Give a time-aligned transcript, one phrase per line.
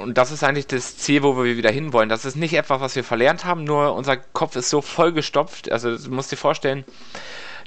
[0.00, 2.08] und das ist eigentlich das Ziel, wo wir wieder hinwollen.
[2.08, 5.70] Das ist nicht etwas, was wir verlernt haben, nur unser Kopf ist so vollgestopft.
[5.70, 6.84] Also du musst dir vorstellen,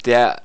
[0.06, 0.42] der,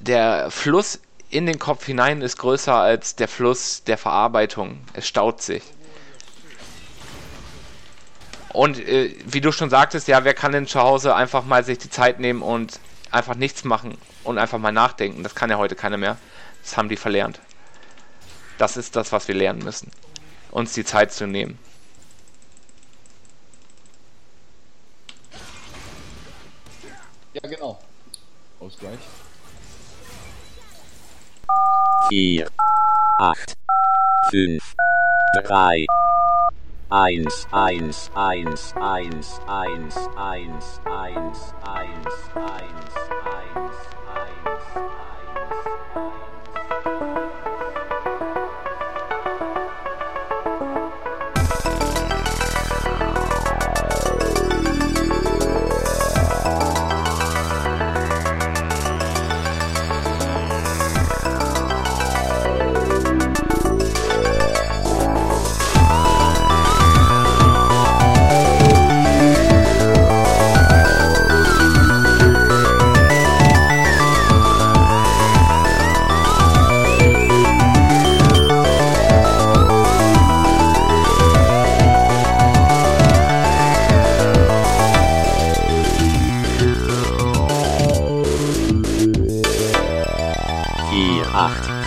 [0.00, 1.00] der Fluss
[1.30, 4.80] in den Kopf hinein ist größer als der Fluss der Verarbeitung.
[4.94, 5.62] Es staut sich.
[8.52, 11.78] Und äh, wie du schon sagtest, ja, wer kann denn zu Hause einfach mal sich
[11.78, 12.80] die Zeit nehmen und
[13.10, 15.22] einfach nichts machen und einfach mal nachdenken?
[15.22, 16.16] Das kann ja heute keiner mehr.
[16.62, 17.40] Das haben die verlernt.
[18.56, 19.90] Das ist das, was wir lernen müssen.
[20.58, 21.56] Uns die Zeit zu nehmen.
[27.32, 27.78] Ja, genau.
[28.58, 28.98] Ausgleich.
[32.08, 32.48] 4,
[33.20, 33.54] 8,
[34.30, 34.74] 5,
[35.44, 35.86] 3,
[36.90, 42.98] 1, 1, 1, 1, 1, 1, 1, 1, 1, 1.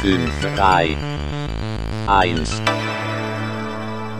[0.02, 0.98] drei,
[2.08, 2.60] eins.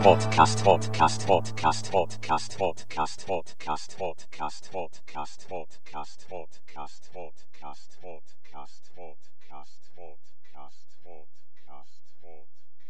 [0.00, 7.10] Podcast, Podcast, Podcast, Podcast, Podcast, Podcast, Podcast, Podcast, Podcast, Podcast, Podcast, Podcast,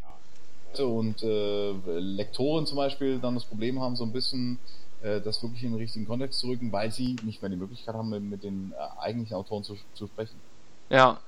[0.02, 4.58] Podcast, und äh, Lektoren zum Beispiel dann das Problem haben, so ein bisschen
[5.02, 7.94] äh, das wirklich in den richtigen Kontext zu rücken, weil sie nicht mehr die Möglichkeit
[7.94, 10.38] haben, mit, den äh, eigentlichen Autoren zu, zu sprechen.
[10.90, 11.20] Ja,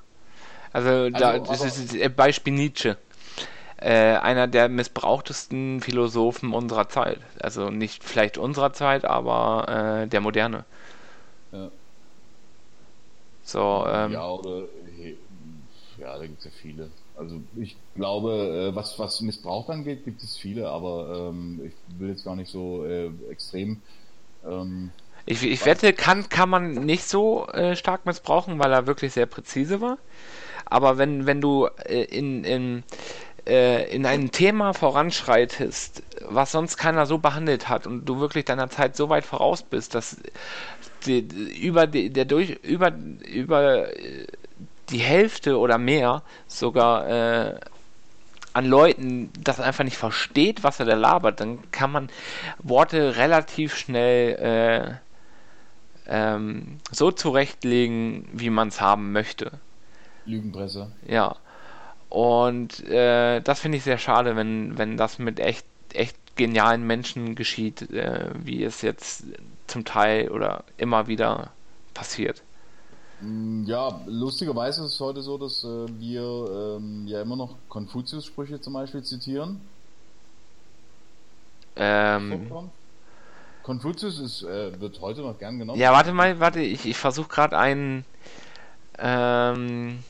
[0.75, 2.99] also, also da, das ist Beispiel Nietzsche.
[3.77, 7.19] Äh, einer der missbrauchtesten Philosophen unserer Zeit.
[7.41, 10.65] Also nicht vielleicht unserer Zeit, aber äh, der Moderne.
[11.53, 11.71] Ja.
[13.43, 14.63] So, ähm, ja, oder
[15.99, 16.91] ja, da gibt es ja viele.
[17.17, 22.09] Also ich glaube, äh, was, was Missbrauch angeht, gibt es viele, aber ähm, ich will
[22.09, 23.81] jetzt gar nicht so äh, extrem.
[24.45, 24.91] Ähm,
[25.27, 29.27] ich, ich wette, kann, kann man nicht so äh, stark missbrauchen, weil er wirklich sehr
[29.27, 29.99] präzise war.
[30.67, 32.83] Aber wenn, wenn du äh, in, in,
[33.47, 38.71] äh, in ein Thema voranschreitest, was sonst keiner so behandelt hat und du wirklich deiner
[38.71, 40.17] Zeit so weit voraus bist, dass
[41.07, 42.93] die, über die, der durch über
[43.27, 44.27] über äh,
[44.91, 47.55] die Hälfte oder mehr sogar äh,
[48.53, 52.09] an Leuten das einfach nicht versteht, was er da labert, dann kann man
[52.63, 55.01] Worte relativ schnell
[56.07, 59.53] äh, ähm, so zurechtlegen, wie man es haben möchte.
[60.27, 60.91] Lügenpresse.
[61.07, 61.37] Ja.
[62.09, 67.35] Und äh, das finde ich sehr schade, wenn, wenn das mit echt, echt genialen Menschen
[67.35, 69.25] geschieht, äh, wie es jetzt
[69.67, 71.51] zum Teil oder immer wieder
[71.93, 72.43] passiert.
[73.21, 78.61] Mm, ja, lustigerweise ist es heute so, dass äh, wir ähm, ja immer noch Konfuzius-Sprüche
[78.61, 79.61] zum Beispiel zitieren.
[81.77, 82.49] Ähm,
[83.63, 85.81] Konfuzius ist, äh, wird heute noch gern genommen.
[85.81, 88.05] Ja, warte mal, warte, ich, ich versuche gerade einen
[88.99, 90.01] ähm,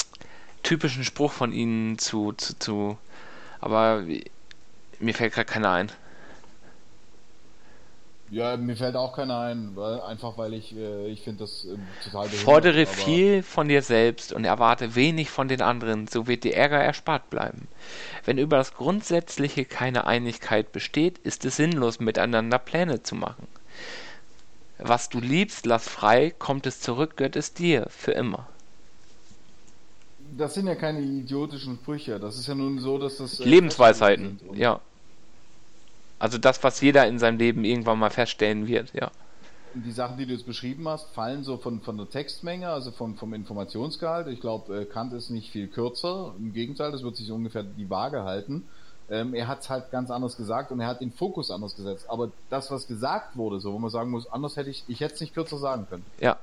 [0.65, 2.99] typischen Spruch von ihnen zu, zu, zu
[3.61, 4.05] aber
[4.99, 5.93] mir fällt gerade keiner ein.
[8.31, 11.77] Ja, mir fällt auch keiner ein, weil, einfach weil ich, äh, ich finde das äh,
[12.03, 16.57] total Fordere viel von dir selbst und erwarte wenig von den anderen, so wird dir
[16.57, 17.69] Ärger erspart bleiben.
[18.25, 23.47] Wenn über das Grundsätzliche keine Einigkeit besteht, ist es sinnlos, miteinander Pläne zu machen.
[24.79, 28.49] Was du liebst, lass frei, kommt es zurück, gehört es dir, für immer
[30.37, 32.19] das sind ja keine idiotischen Sprüche.
[32.19, 33.41] Das ist ja nun so, dass das.
[33.41, 34.81] Äh, Lebensweisheiten, ja.
[36.19, 39.10] Also das, was jeder in seinem Leben irgendwann mal feststellen wird, ja.
[39.75, 43.16] Die Sachen, die du jetzt beschrieben hast, fallen so von, von der Textmenge, also vom,
[43.16, 44.28] vom Informationsgehalt.
[44.28, 46.33] Ich glaube, äh, Kant ist nicht viel kürzer.
[46.39, 48.69] Im Gegenteil, das wird sich ungefähr die Waage halten.
[49.10, 52.09] Ähm, er hat es halt ganz anders gesagt und er hat den Fokus anders gesetzt.
[52.09, 55.15] Aber das, was gesagt wurde, so wo man sagen muss, anders hätte ich, ich hätte
[55.15, 56.07] es nicht kürzer sagen können.
[56.21, 56.39] Ja.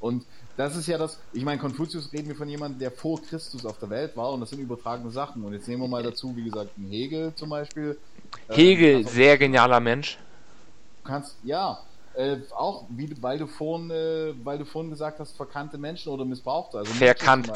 [0.00, 0.24] Und
[0.56, 3.78] das ist ja das, ich meine, Konfuzius reden wir von jemandem, der vor Christus auf
[3.78, 5.44] der Welt war und das sind übertragene Sachen.
[5.44, 7.98] Und jetzt nehmen wir mal dazu, wie gesagt, einen Hegel zum Beispiel.
[8.48, 10.18] Hegel, ähm, sehr genialer Mensch.
[11.02, 11.78] Du kannst, ja,
[12.14, 16.24] äh, auch, wie, weil du vorhin, äh, weil du vorhin gesagt hast, verkannte Menschen oder
[16.24, 16.78] Missbrauchte.
[16.78, 17.50] Also Verkannt.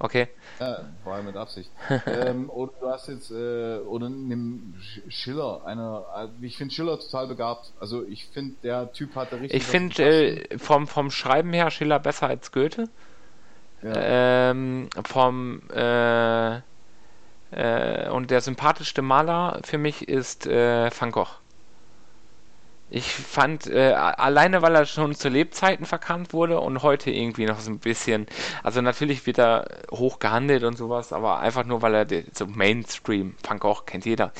[0.00, 0.28] Okay.
[0.58, 1.72] Ja, war ja mit Absicht.
[2.06, 6.04] ähm, oder du hast jetzt, äh, oder nimm Sch- Schiller, einer,
[6.40, 7.72] äh, ich finde Schiller total begabt.
[7.80, 9.56] Also ich finde, der Typ hatte richtig.
[9.56, 12.88] Ich finde äh, vom, vom Schreiben her Schiller besser als Goethe.
[13.82, 14.14] ja.
[14.52, 16.56] Ähm, vom äh,
[17.52, 21.39] äh, und der sympathischste Maler für mich ist äh, Van Gogh.
[22.92, 27.60] Ich fand, äh, alleine weil er schon zu Lebzeiten verkannt wurde und heute irgendwie noch
[27.60, 28.26] so ein bisschen,
[28.64, 33.36] also natürlich wird er hoch gehandelt und sowas, aber einfach nur weil er so Mainstream,
[33.46, 34.32] Van Gogh kennt jeder.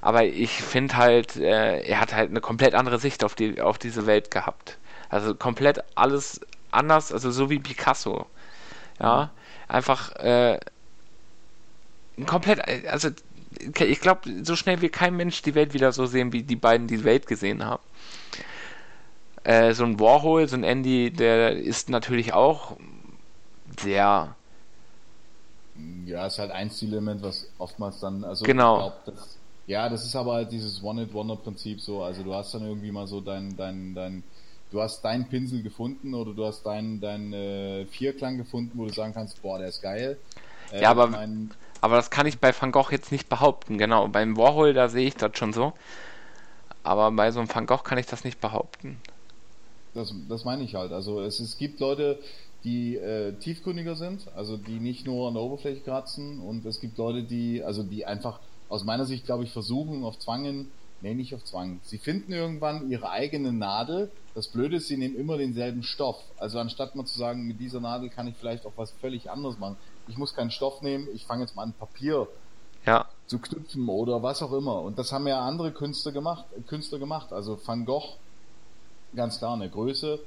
[0.00, 3.78] Aber ich finde halt, äh, er hat halt eine komplett andere Sicht auf die, auf
[3.78, 4.78] diese Welt gehabt.
[5.08, 6.40] Also komplett alles
[6.70, 8.26] anders, also so wie Picasso.
[9.00, 9.30] Ja,
[9.68, 10.60] einfach äh,
[12.26, 13.10] komplett, also
[13.78, 16.86] ich glaube, so schnell wird kein Mensch die Welt wieder so sehen, wie die beiden
[16.86, 17.82] die Welt gesehen haben.
[19.44, 22.76] Äh, so ein Warhol, so ein Andy, der ist natürlich auch
[23.80, 24.34] sehr,
[26.06, 28.74] Ja, ist halt ein Stilelement, was oftmals dann, also Genau.
[28.74, 32.62] ich glaub, das, ja, das ist aber halt dieses One-Hit-Wonder-Prinzip so, also du hast dann
[32.66, 34.24] irgendwie mal so dein, dein, dein,
[34.72, 38.92] du hast deinen Pinsel gefunden oder du hast deinen, deinen äh, Vierklang gefunden, wo du
[38.92, 40.18] sagen kannst, boah, der ist geil.
[40.72, 43.78] Äh, Ja, aber- mein, aber das kann ich bei Van Gogh jetzt nicht behaupten.
[43.78, 45.72] Genau, beim Warhol, da sehe ich das schon so.
[46.82, 49.00] Aber bei so einem Van Gogh kann ich das nicht behaupten.
[49.94, 50.92] Das, das meine ich halt.
[50.92, 52.18] Also es, es gibt Leute,
[52.64, 56.98] die äh, tiefgründiger sind, also die nicht nur an der Oberfläche kratzen und es gibt
[56.98, 60.70] Leute, die, also die einfach aus meiner Sicht, glaube ich, versuchen auf Zwangen,
[61.00, 61.80] nee, nicht auf Zwang.
[61.82, 64.10] Sie finden irgendwann ihre eigene Nadel.
[64.34, 66.16] Das Blöde ist, sie nehmen immer denselben Stoff.
[66.36, 69.58] Also anstatt mal zu sagen, mit dieser Nadel kann ich vielleicht auch was völlig anderes
[69.58, 69.76] machen.
[70.08, 72.28] Ich muss keinen Stoff nehmen, ich fange jetzt mal an Papier
[72.86, 74.82] Ja, zu knüpfen oder was auch immer.
[74.82, 77.32] Und das haben ja andere Künstler gemacht, Künstler gemacht.
[77.32, 78.16] Also Van Gogh,
[79.14, 80.18] ganz klar eine Größe.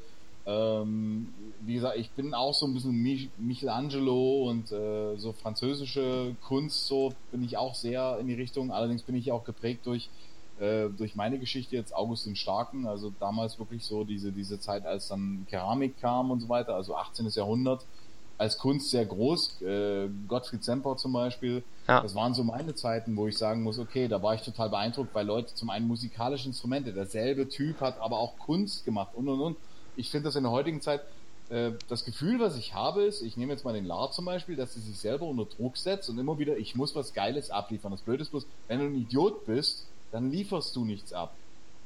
[0.45, 6.35] Ähm, wie gesagt, ich bin auch so ein bisschen Mich Michelangelo und äh, so französische
[6.43, 8.71] Kunst, so bin ich auch sehr in die Richtung.
[8.71, 10.09] Allerdings bin ich auch geprägt durch
[10.59, 14.85] äh, durch meine Geschichte jetzt August den Starken, also damals wirklich so diese diese Zeit,
[14.85, 17.27] als dann Keramik kam und so weiter, also 18.
[17.29, 17.85] Jahrhundert
[18.41, 19.61] als Kunst sehr groß.
[19.61, 22.01] Äh, Gottfried Semper zum Beispiel, Ja.
[22.01, 25.13] das waren so meine Zeiten, wo ich sagen muss, okay, da war ich total beeindruckt,
[25.13, 29.39] weil Leute zum einen musikalische Instrumente, derselbe Typ hat aber auch Kunst gemacht und und
[29.41, 29.57] und.
[29.95, 31.01] Ich finde das in der heutigen Zeit,
[31.49, 34.55] äh, das Gefühl, was ich habe, ist, ich nehme jetzt mal den Lard zum Beispiel,
[34.55, 37.91] dass er sich selber unter Druck setzt und immer wieder, ich muss was Geiles abliefern.
[37.91, 41.33] Das Blöde ist bloß, wenn du ein Idiot bist, dann lieferst du nichts ab.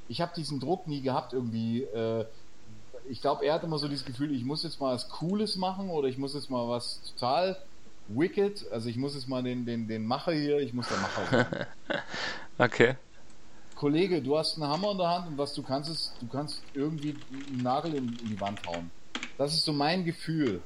[0.07, 2.25] Ich habe diesen Druck nie gehabt, irgendwie, äh,
[3.09, 5.89] ich glaube, er hat immer so dieses Gefühl, ich muss jetzt mal was Cooles machen
[5.89, 7.57] oder ich muss jetzt mal was total
[8.07, 11.25] wicked, also ich muss jetzt mal den, den, den Macher hier, ich muss der Macher
[11.31, 12.01] sein.
[12.57, 12.95] okay.
[13.75, 16.61] Kollege, du hast einen Hammer in der Hand und was du kannst ist, du kannst
[16.73, 17.15] irgendwie
[17.51, 18.89] einen Nagel in, in die Wand hauen.
[19.37, 20.61] Das ist so mein Gefühl.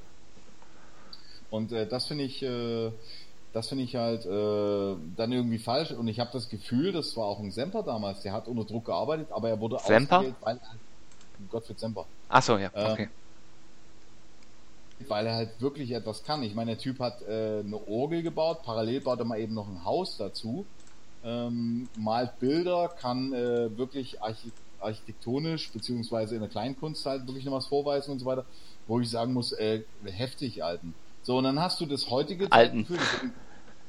[1.50, 2.92] Und äh, das finde ich, äh,
[3.54, 5.92] das finde ich halt äh, dann irgendwie falsch.
[5.92, 8.86] Und ich habe das Gefühl, das war auch ein Semper damals, der hat unter Druck
[8.86, 10.18] gearbeitet, aber er wurde Semper?
[10.18, 10.76] ausgewählt, weil er,
[11.50, 13.10] Gottfried Semper, Achso, ja, Ähm, okay.
[15.08, 16.44] weil er halt wirklich etwas kann.
[16.44, 19.68] Ich meine, der Typ hat äh, eine Orgel gebaut, parallel baut er mal eben noch
[19.68, 20.66] ein Haus dazu,
[21.24, 24.52] ähm, malt Bilder, kann äh, wirklich archi
[24.82, 28.46] architektonisch beziehungsweise in der Kleinkunst halt wirklich noch was vorweisen und so weiter,
[28.88, 30.94] wo ich sagen muss, äh, heftig, Alten.
[31.22, 32.86] So, und dann hast du das heutige Alten.
[32.86, 33.34] Zeitgefühl, deswegen,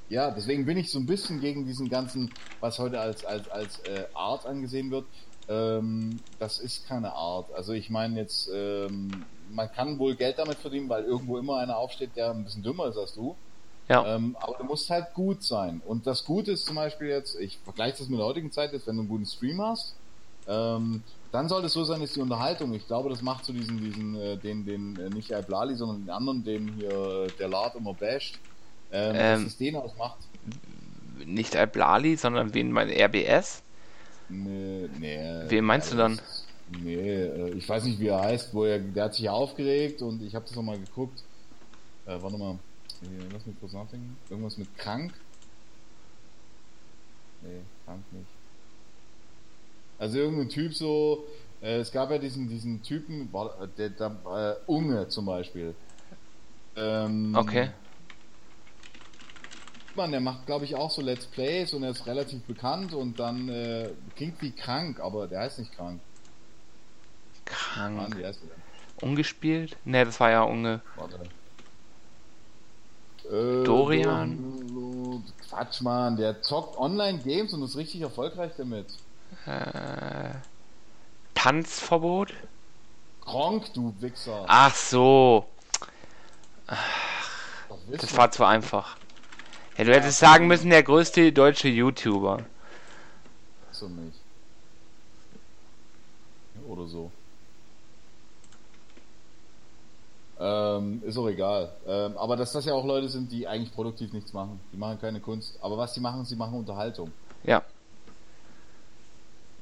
[0.08, 3.78] ja, deswegen bin ich so ein bisschen gegen diesen ganzen, was heute als, als, als
[3.80, 5.04] äh, Art angesehen wird.
[5.50, 7.52] Ähm, das ist keine Art.
[7.52, 11.76] Also ich meine jetzt, ähm, man kann wohl Geld damit verdienen, weil irgendwo immer einer
[11.76, 13.34] aufsteht, der ein bisschen dümmer ist als du.
[13.88, 14.14] Ja.
[14.14, 15.82] Ähm, aber du musst halt gut sein.
[15.84, 18.86] Und das Gute ist zum Beispiel jetzt, ich vergleiche das mit der heutigen Zeit, ist,
[18.86, 19.96] wenn du einen guten Stream hast,
[20.46, 21.02] ähm,
[21.32, 24.14] dann sollte es so sein, dass die Unterhaltung, ich glaube, das macht so diesen, diesen,
[24.14, 28.38] äh, den, den, äh, nicht Blali, sondern den anderen, den hier der Lard immer basht,
[28.92, 29.44] ähm, Ähm.
[29.44, 30.18] dass es den ausmacht.
[31.26, 33.62] Nicht Alblali, sondern wen mein RBS?
[34.30, 35.44] Nee, nee.
[35.48, 36.20] Wen meinst du dann?
[36.82, 40.22] Nee, äh, ich weiß nicht, wie er heißt, wo er, der hat sich aufgeregt und
[40.22, 41.22] ich habe das nochmal geguckt.
[42.06, 42.58] Äh, warte mal,
[43.32, 44.16] lass mich kurz nachdenken.
[44.28, 45.12] Irgendwas mit krank?
[47.42, 48.26] Nee, krank nicht.
[49.98, 51.24] Also irgendein Typ so,
[51.60, 54.16] äh, es gab ja diesen, diesen Typen, war, der, der
[54.66, 55.74] äh, Unge zum Beispiel.
[56.76, 57.70] Ähm, Okay.
[60.00, 63.20] Mann, der macht, glaube ich, auch so Let's Plays und er ist relativ bekannt und
[63.20, 66.00] dann äh, klingt wie krank, aber der heißt nicht krank.
[67.76, 68.16] Mann, Krank.
[68.16, 69.06] wie heißt der?
[69.06, 69.76] Ungespielt?
[69.84, 70.80] Ne, das war ja unge.
[70.96, 71.20] Warte.
[73.30, 74.66] Äh, Dorian?
[74.68, 78.86] Dor- Quatsch, Mann, der zockt Online-Games und ist richtig erfolgreich damit.
[79.44, 80.30] Äh,
[81.34, 82.32] Tanzverbot?
[83.20, 84.44] Gronk, du Wichser.
[84.48, 85.44] Ach so.
[87.68, 88.96] Doch Das war zu einfach.
[89.76, 92.44] Ja, du hättest sagen müssen, der größte deutsche YouTuber.
[93.70, 94.18] So nicht.
[96.68, 97.10] Oder so.
[100.38, 101.70] Ähm, ist auch egal.
[101.86, 104.58] Ähm, aber dass das ja auch Leute sind, die eigentlich produktiv nichts machen.
[104.72, 105.58] Die machen keine Kunst.
[105.60, 107.10] Aber was sie machen, sie machen Unterhaltung.
[107.44, 107.62] Ja.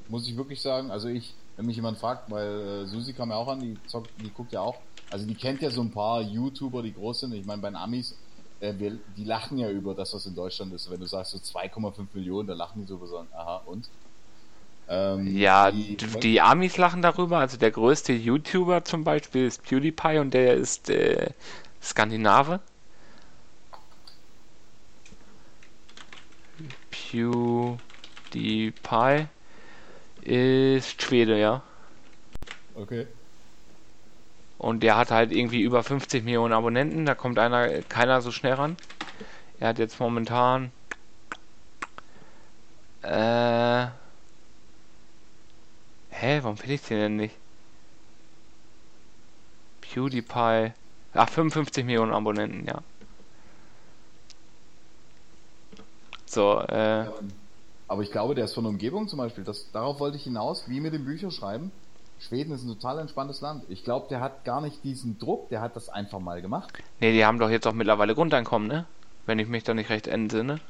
[0.09, 0.91] Muss ich wirklich sagen.
[0.91, 4.11] Also ich, wenn mich jemand fragt, weil äh, Susi kam ja auch an, die, zockt,
[4.21, 4.77] die guckt ja auch.
[5.11, 7.35] Also die kennt ja so ein paar YouTuber, die groß sind.
[7.35, 8.15] Ich meine, bei den Amis,
[8.61, 10.91] äh, wir, die lachen ja über das, was in Deutschland ist.
[10.91, 13.89] Wenn du sagst so 2,5 Millionen, da lachen die so so, aha, und?
[14.89, 17.39] Ähm, Ja, die, die Amis lachen darüber.
[17.39, 21.31] Also der größte YouTuber zum Beispiel ist PewDiePie und der ist äh,
[21.83, 22.61] Skandinave.
[26.91, 27.79] PewDiePie
[30.23, 31.63] ist Schwede, ja.
[32.75, 33.07] Okay.
[34.59, 37.07] Und der hat halt irgendwie über 50 Millionen Abonnenten.
[37.07, 38.77] Da kommt einer, keiner so schnell ran.
[39.61, 40.73] Er hat jetzt momentan.
[43.03, 43.87] Äh.
[46.11, 47.37] Hä, warum finde ich den denn nicht?
[49.81, 50.73] PewDiePie.
[51.15, 52.83] Ach, 55 Millionen Abonnenten, ja.
[56.27, 57.07] So, äh.
[57.87, 59.45] Aber ich glaube, der ist von der Umgebung zum Beispiel.
[59.45, 61.71] Das, darauf wollte ich hinaus, wie mit dem Bücherschreiben.
[62.21, 63.65] Schweden ist ein total entspanntes Land.
[63.69, 66.73] Ich glaube, der hat gar nicht diesen Druck, der hat das einfach mal gemacht.
[67.01, 68.87] Ne, die haben doch jetzt auch mittlerweile Grundeinkommen, ne?
[69.27, 70.61] Wenn ich mich da nicht recht entsinne.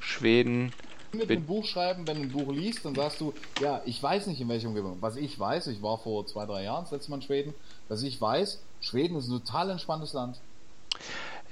[0.00, 0.72] Schweden.
[1.12, 4.26] Mit einem Buch schreiben, wenn du ein Buch liest, dann sagst du, ja, ich weiß
[4.28, 4.96] nicht in welcher Umgebung.
[5.00, 7.54] Was ich weiß, ich war vor zwei, drei Jahren das letzte Mal in Schweden,
[7.88, 10.40] dass ich weiß, Schweden ist ein total entspanntes Land.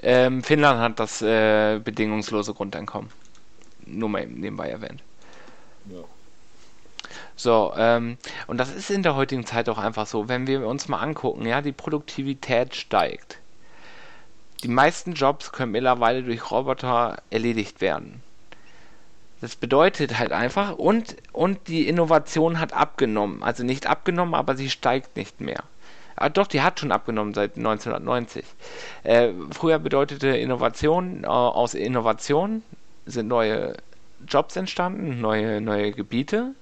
[0.02, 3.10] Ähm, Finnland hat das äh, bedingungslose Grundeinkommen.
[3.84, 5.02] Nur mal eben nebenbei erwähnt.
[5.90, 6.04] Ja.
[7.42, 8.18] So, ähm,
[8.48, 11.46] und das ist in der heutigen Zeit auch einfach so, wenn wir uns mal angucken,
[11.46, 13.38] ja, die Produktivität steigt.
[14.62, 18.22] Die meisten Jobs können mittlerweile durch Roboter erledigt werden.
[19.40, 23.42] Das bedeutet halt einfach, und, und die Innovation hat abgenommen.
[23.42, 25.62] Also nicht abgenommen, aber sie steigt nicht mehr.
[26.16, 28.44] Ah, doch, die hat schon abgenommen seit 1990.
[29.02, 32.62] Äh, früher bedeutete Innovation, äh, aus Innovation
[33.06, 33.78] sind neue
[34.28, 36.54] Jobs entstanden, neue, neue Gebiete,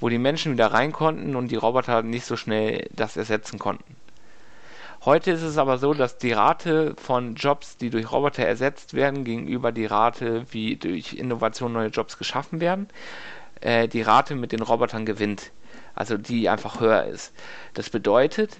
[0.00, 3.96] wo die Menschen wieder rein konnten und die Roboter nicht so schnell das ersetzen konnten.
[5.04, 9.24] Heute ist es aber so, dass die Rate von Jobs, die durch Roboter ersetzt werden,
[9.24, 12.88] gegenüber die Rate, wie durch Innovation neue Jobs geschaffen werden,
[13.62, 15.52] äh, die Rate mit den Robotern gewinnt.
[15.94, 17.32] Also die einfach höher ist.
[17.74, 18.58] Das bedeutet,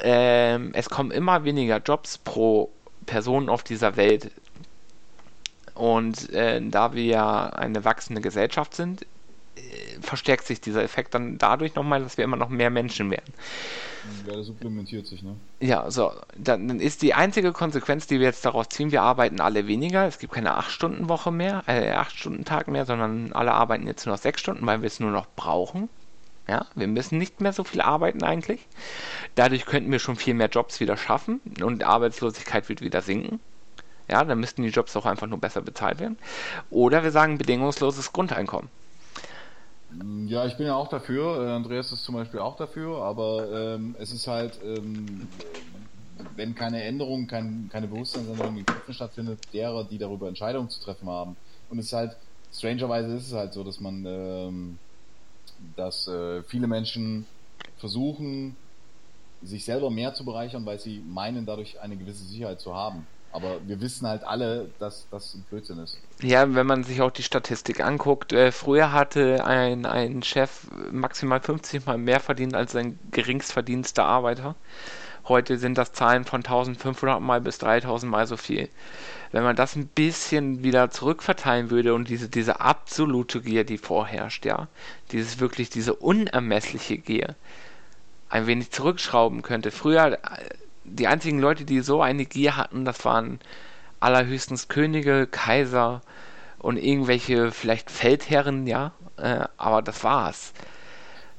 [0.00, 2.70] ähm, es kommen immer weniger Jobs pro
[3.06, 4.30] Person auf dieser Welt.
[5.74, 9.06] Und äh, da wir ja eine wachsende Gesellschaft sind, äh,
[10.00, 13.32] verstärkt sich dieser Effekt dann dadurch nochmal, dass wir immer noch mehr Menschen werden.
[14.26, 15.36] Ja, das supplementiert sich, ne?
[15.60, 19.40] Ja, so, dann, dann ist die einzige Konsequenz, die wir jetzt daraus ziehen, wir arbeiten
[19.40, 20.06] alle weniger.
[20.06, 24.40] Es gibt keine 8-Stunden-Woche mehr, äh, 8-Stunden-Tag mehr, sondern alle arbeiten jetzt nur noch 6
[24.40, 25.88] Stunden, weil wir es nur noch brauchen.
[26.46, 28.66] Ja, wir müssen nicht mehr so viel arbeiten eigentlich.
[29.34, 33.40] Dadurch könnten wir schon viel mehr Jobs wieder schaffen und die Arbeitslosigkeit wird wieder sinken.
[34.10, 36.18] Ja, dann müssten die Jobs auch einfach nur besser bezahlt werden.
[36.68, 38.68] Oder wir sagen bedingungsloses Grundeinkommen.
[40.26, 41.46] Ja, ich bin ja auch dafür.
[41.46, 45.28] Äh, Andreas ist zum Beispiel auch dafür, aber ähm, es ist halt, ähm,
[46.36, 51.08] wenn keine Änderung, kein, keine Bewusstseinsänderung in Köpfen stattfindet, derer, die darüber Entscheidungen zu treffen
[51.08, 51.36] haben.
[51.70, 52.16] Und es ist halt,
[52.52, 54.78] strangerweise ist es halt so, dass man, ähm,
[55.76, 57.26] dass äh, viele Menschen
[57.78, 58.56] versuchen,
[59.42, 63.06] sich selber mehr zu bereichern, weil sie meinen, dadurch eine gewisse Sicherheit zu haben.
[63.34, 65.98] Aber wir wissen halt alle, dass das ein Blödsinn ist.
[66.22, 71.40] Ja, wenn man sich auch die Statistik anguckt, äh, früher hatte ein, ein Chef maximal
[71.40, 74.54] 50 Mal mehr verdient als sein geringstverdienster Arbeiter.
[75.26, 78.68] Heute sind das Zahlen von 1500 Mal bis 3000 Mal so viel.
[79.32, 84.46] Wenn man das ein bisschen wieder zurückverteilen würde und diese, diese absolute Gier, die vorherrscht,
[84.46, 84.68] ja,
[85.10, 87.34] dieses wirklich, diese unermessliche Gier,
[88.28, 89.72] ein wenig zurückschrauben könnte.
[89.72, 90.18] Früher, äh,
[90.84, 93.40] die einzigen Leute, die so eine Gier hatten, das waren
[94.00, 96.02] allerhöchstens Könige, Kaiser
[96.58, 100.52] und irgendwelche vielleicht Feldherren, ja, äh, aber das war's.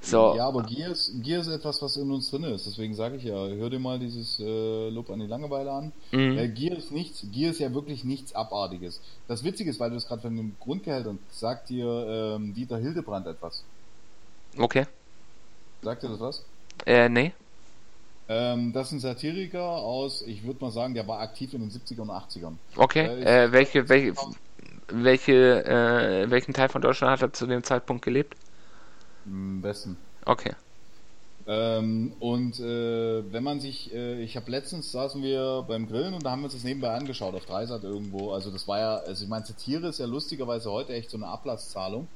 [0.01, 2.67] So, Ja, aber Gier ist, Gier ist etwas, was in uns drin ist.
[2.67, 5.93] Deswegen sage ich ja, hör dir mal dieses äh, Lob an die Langeweile an.
[6.11, 6.37] Mhm.
[6.37, 9.01] Äh, Gier ist nichts, Gier ist ja wirklich nichts Abartiges.
[9.27, 13.25] Das Witzige ist, weil du es gerade von den Grundgehältern sagt dir ähm, Dieter Hildebrand
[13.25, 13.63] etwas.
[14.57, 14.85] okay.
[15.81, 16.45] Sagt dir das was?
[16.85, 17.33] Äh, nee.
[18.27, 21.69] Ähm, das ist ein Satiriker aus, ich würde mal sagen, der war aktiv in den
[21.69, 22.57] 70er und 80ern.
[22.75, 23.05] Okay.
[23.05, 24.15] Äh, Äh, welche, welche,
[24.87, 28.35] welche, äh, welchen Teil von Deutschland hat er zu dem Zeitpunkt gelebt?
[29.25, 29.97] Am besten.
[30.25, 30.53] Okay.
[31.47, 36.25] Ähm, und äh, wenn man sich, äh, ich habe letztens saßen wir beim Grillen und
[36.25, 38.31] da haben wir uns das nebenbei angeschaut auf Dreisat irgendwo.
[38.31, 41.27] Also das war ja, also ich meine, Satire ist ja lustigerweise heute echt so eine
[41.27, 42.07] Ablasszahlung.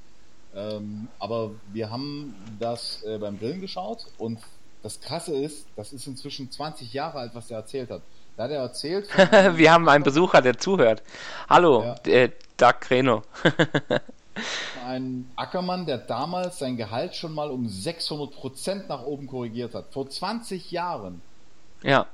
[0.55, 4.39] Ähm, aber wir haben das äh, beim Grillen geschaut und
[4.81, 8.01] das Krasse ist, das ist inzwischen 20 Jahre alt, was der erzählt hat.
[8.37, 9.09] Da hat er erzählt.
[9.57, 11.03] Wir haben einen Besucher, der zuhört.
[11.49, 11.95] Hallo, Ja.
[12.05, 13.23] äh, Doug Reno.
[14.85, 19.91] ein Ackermann, der damals sein Gehalt schon mal um 600 Prozent nach oben korrigiert hat.
[19.93, 21.21] Vor 20 Jahren.
[21.83, 22.07] ja,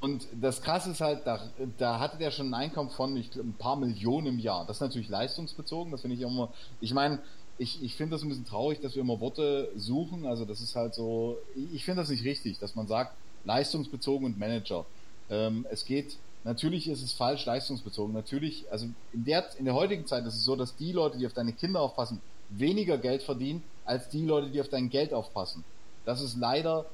[0.00, 1.40] Und das Krasse ist halt, da,
[1.78, 4.64] da hatte der schon ein Einkommen von ich, glaub, ein paar Millionen im Jahr.
[4.66, 6.52] Das ist natürlich leistungsbezogen, das finde ich immer.
[6.80, 7.18] Ich meine,
[7.58, 10.26] ich, ich finde das ein bisschen traurig, dass wir immer Worte suchen.
[10.26, 11.38] Also das ist halt so,
[11.72, 14.84] ich, finde das nicht richtig, dass man sagt, leistungsbezogen und Manager.
[15.30, 18.12] Ähm, es geht, natürlich ist es falsch leistungsbezogen.
[18.12, 21.26] Natürlich, also in der, in der heutigen Zeit ist es so, dass die Leute, die
[21.26, 22.20] auf deine Kinder aufpassen,
[22.50, 25.64] weniger Geld verdienen, als die Leute, die auf dein Geld aufpassen.
[26.04, 26.86] Das ist leider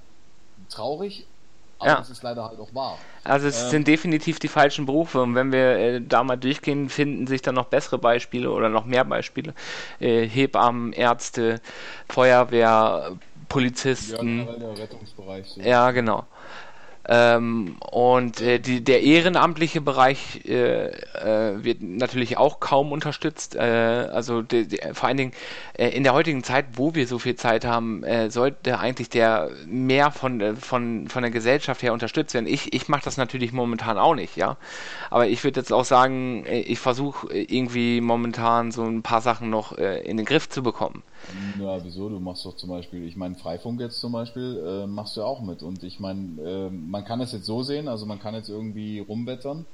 [0.68, 1.26] traurig,
[1.82, 2.00] aber Ja.
[2.00, 2.98] es ist leider halt auch wahr.
[3.24, 3.70] also es Ähm.
[3.70, 7.54] sind definitiv die falschen Berufe und wenn wir äh, da mal durchgehen, finden sich dann
[7.54, 9.54] noch bessere Beispiele oder noch mehr Beispiele.
[10.00, 11.60] Äh, Hebammen, Ärzte,
[12.08, 13.12] Feuerwehr,
[13.48, 14.46] Polizisten.
[14.46, 15.46] Ja, der Rettungsbereich.
[15.48, 15.60] So.
[15.60, 16.24] Ja, genau.
[17.08, 23.56] Ähm, und äh, die, der ehrenamtliche Bereich äh, äh, wird natürlich auch kaum unterstützt.
[23.56, 25.32] Äh, also de, de, vor allen Dingen
[25.74, 29.50] äh, in der heutigen Zeit, wo wir so viel Zeit haben, äh, sollte eigentlich der
[29.66, 32.46] mehr von, äh, von, von der Gesellschaft her unterstützt werden.
[32.46, 34.56] Ich, ich mache das natürlich momentan auch nicht, ja.
[35.10, 39.50] Aber ich würde jetzt auch sagen, äh, ich versuche irgendwie momentan so ein paar Sachen
[39.50, 41.02] noch äh, in den Griff zu bekommen.
[41.60, 42.08] Ja, wieso?
[42.08, 45.40] Du machst doch zum Beispiel, ich meine, Freifunk jetzt zum Beispiel, äh, machst du auch
[45.40, 45.62] mit.
[45.62, 48.98] Und ich meine, äh, man kann es jetzt so sehen, also man kann jetzt irgendwie
[48.98, 49.64] rumwettern.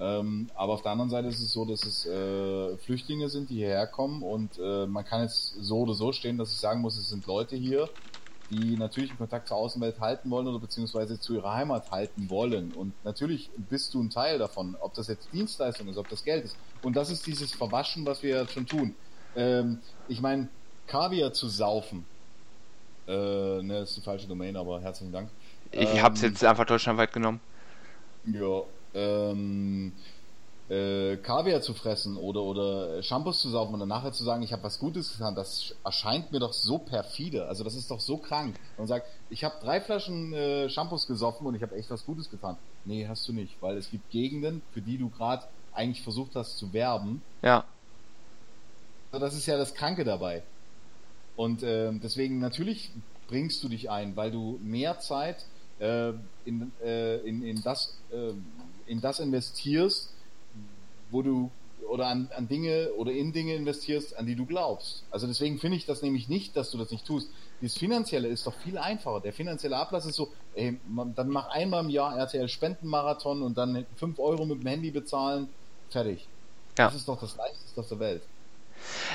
[0.00, 3.56] Ähm, aber auf der anderen Seite ist es so, dass es äh, Flüchtlinge sind, die
[3.56, 6.96] hierher kommen und äh, man kann jetzt so oder so stehen, dass ich sagen muss,
[6.96, 7.88] es sind Leute hier,
[8.50, 12.72] die natürlich einen Kontakt zur Außenwelt halten wollen oder beziehungsweise zu ihrer Heimat halten wollen.
[12.72, 16.44] Und natürlich bist du ein Teil davon, ob das jetzt Dienstleistung ist, ob das Geld
[16.44, 16.56] ist.
[16.82, 18.94] Und das ist dieses Verwaschen, was wir jetzt schon tun.
[19.36, 20.48] Ähm, ich meine,
[20.86, 22.04] Kaviar zu saufen,
[23.06, 25.30] äh, ne, ist die falsche Domain, aber herzlichen Dank.
[25.70, 27.40] Ich Ähm, habe es jetzt einfach deutschlandweit genommen.
[28.24, 28.62] Ja,
[28.94, 29.92] ähm,
[30.68, 34.52] äh, Kaviar zu fressen oder, oder Shampoos zu saufen und dann nachher zu sagen, ich
[34.52, 37.46] habe was Gutes getan, das erscheint mir doch so perfide.
[37.48, 38.56] Also das ist doch so krank.
[38.76, 42.30] Und sagt, ich habe drei Flaschen äh, Shampoos gesoffen und ich habe echt was Gutes
[42.30, 42.56] getan.
[42.84, 46.58] Nee, hast du nicht, weil es gibt Gegenden, für die du gerade eigentlich versucht hast
[46.58, 47.22] zu werben.
[47.42, 47.64] Ja.
[49.10, 50.42] Also das ist ja das Kranke dabei.
[51.36, 52.92] Und ähm, deswegen natürlich
[53.28, 55.46] bringst du dich ein, weil du mehr Zeit
[55.78, 56.12] äh,
[56.44, 58.32] in, äh, in, in, das, äh,
[58.86, 60.12] in das investierst,
[61.10, 61.50] wo du
[61.88, 65.04] oder an, an Dinge oder in Dinge investierst, an die du glaubst.
[65.10, 67.28] Also deswegen finde ich das nämlich nicht, dass du das nicht tust.
[67.60, 69.20] Das Finanzielle ist doch viel einfacher.
[69.20, 73.58] Der finanzielle Ablass ist so, ey, man, dann mach einmal im Jahr RTL Spendenmarathon und
[73.58, 75.48] dann 5 Euro mit dem Handy bezahlen,
[75.90, 76.26] fertig.
[76.78, 76.86] Ja.
[76.86, 78.22] Das ist doch das Leichteste auf der Welt.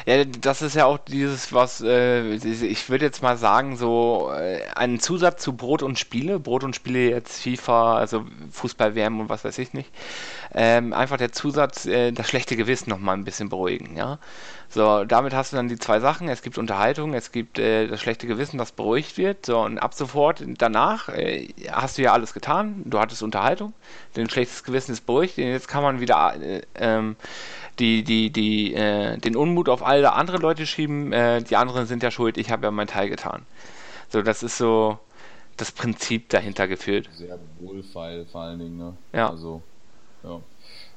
[0.05, 4.61] Ja, das ist ja auch dieses, was äh, ich würde jetzt mal sagen, so äh,
[4.75, 9.29] ein Zusatz zu Brot und Spiele, Brot und Spiele jetzt FIFA, also Fußball WM und
[9.29, 9.89] was weiß ich nicht.
[10.53, 14.19] Ähm, einfach der Zusatz, äh, das schlechte Gewissen noch mal ein bisschen beruhigen, ja.
[14.69, 16.27] So, damit hast du dann die zwei Sachen.
[16.27, 19.45] Es gibt Unterhaltung, es gibt äh, das schlechte Gewissen, das beruhigt wird.
[19.45, 22.81] So, und ab sofort danach äh, hast du ja alles getan.
[22.85, 23.73] Du hattest Unterhaltung,
[24.13, 25.37] dein schlechtes Gewissen ist beruhigt.
[25.37, 27.15] Und jetzt kann man wieder äh, ähm,
[27.79, 31.13] die, die, die, äh, den Unmut auf alle andere Leute schieben.
[31.13, 33.45] Äh, die anderen sind ja schuld, ich habe ja meinen Teil getan.
[34.09, 34.99] So, das ist so
[35.57, 37.09] das Prinzip dahinter geführt.
[37.15, 38.93] sehr wohlfeil vor allen Dingen, ne?
[39.13, 39.29] Ja.
[39.29, 39.61] Also,
[40.23, 40.39] ja.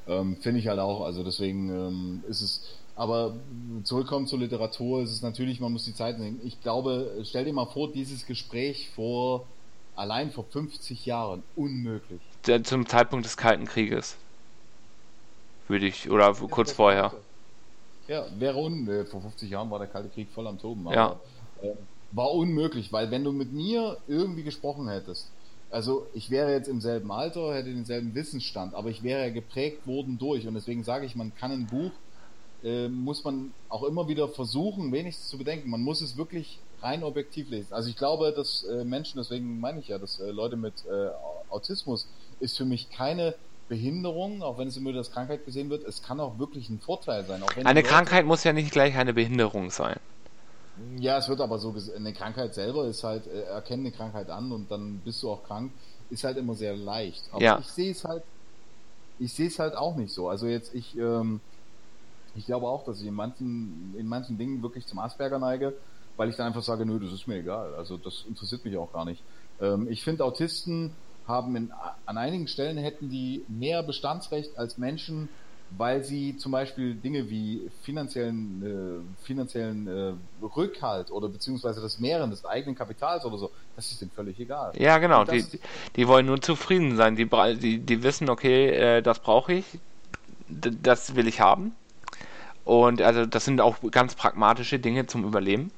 [0.07, 3.35] Ähm, Finde ich halt auch, also deswegen ähm, ist es, aber
[3.83, 6.39] zurückkommen zur Literatur, ist es natürlich, man muss die Zeit nehmen.
[6.43, 9.45] Ich glaube, stell dir mal vor, dieses Gespräch vor,
[9.95, 12.21] allein vor 50 Jahren, unmöglich.
[12.47, 14.17] Der- Zum Zeitpunkt des Kalten Krieges.
[15.71, 17.13] Würde ich, oder kurz vorher.
[18.09, 20.95] Ja, wäre un äh, vor 50 Jahren war der Kalte Krieg voll am Toben, aber
[20.95, 21.19] Ja.
[21.61, 21.75] äh,
[22.11, 25.31] war unmöglich, weil wenn du mit mir irgendwie gesprochen hättest,
[25.69, 29.87] also ich wäre jetzt im selben Alter, hätte denselben Wissensstand, aber ich wäre ja geprägt
[29.87, 31.91] worden durch und deswegen sage ich, man kann ein Buch,
[32.63, 35.69] äh, muss man auch immer wieder versuchen, wenigstens zu bedenken.
[35.69, 37.71] Man muss es wirklich rein objektiv lesen.
[37.73, 41.11] Also ich glaube, dass äh, Menschen, deswegen meine ich ja, dass äh, Leute mit äh,
[41.49, 42.09] Autismus
[42.41, 43.35] ist für mich keine
[43.71, 47.23] Behinderung, auch wenn es immer als Krankheit gesehen wird, es kann auch wirklich ein Vorteil
[47.25, 47.41] sein.
[47.63, 49.97] Eine Krankheit muss ja nicht gleich eine Behinderung sein.
[50.99, 54.29] Ja, es wird aber so gesehen, eine Krankheit selber ist halt, äh, erkenne eine Krankheit
[54.29, 55.71] an und dann bist du auch krank,
[56.09, 57.23] ist halt immer sehr leicht.
[57.31, 57.59] Aber Ja.
[57.59, 58.23] ich sehe es halt,
[59.19, 60.27] ich sehe es halt auch nicht so.
[60.27, 61.39] Also jetzt, ich, ähm,
[62.35, 65.73] ich glaube auch, dass ich in manchen, in manchen Dingen wirklich zum Asperger neige,
[66.17, 67.73] weil ich dann einfach sage, nö, das ist mir egal.
[67.75, 69.23] Also das interessiert mich auch gar nicht.
[69.61, 70.93] Ähm, ich finde, Autisten
[71.27, 71.71] haben in,
[72.05, 75.29] an einigen Stellen hätten die mehr Bestandsrecht als Menschen,
[75.77, 82.29] weil sie zum Beispiel Dinge wie finanziellen, äh, finanziellen äh, Rückhalt oder beziehungsweise das Mehren
[82.29, 84.73] des eigenen Kapitals oder so, das ist denen völlig egal.
[84.77, 85.23] Ja, genau.
[85.23, 85.45] Die,
[85.95, 87.15] die wollen nur zufrieden sein.
[87.15, 89.65] Die, die, die wissen, okay, äh, das brauche ich,
[90.49, 91.73] das will ich haben.
[92.65, 95.71] Und also das sind auch ganz pragmatische Dinge zum Überleben.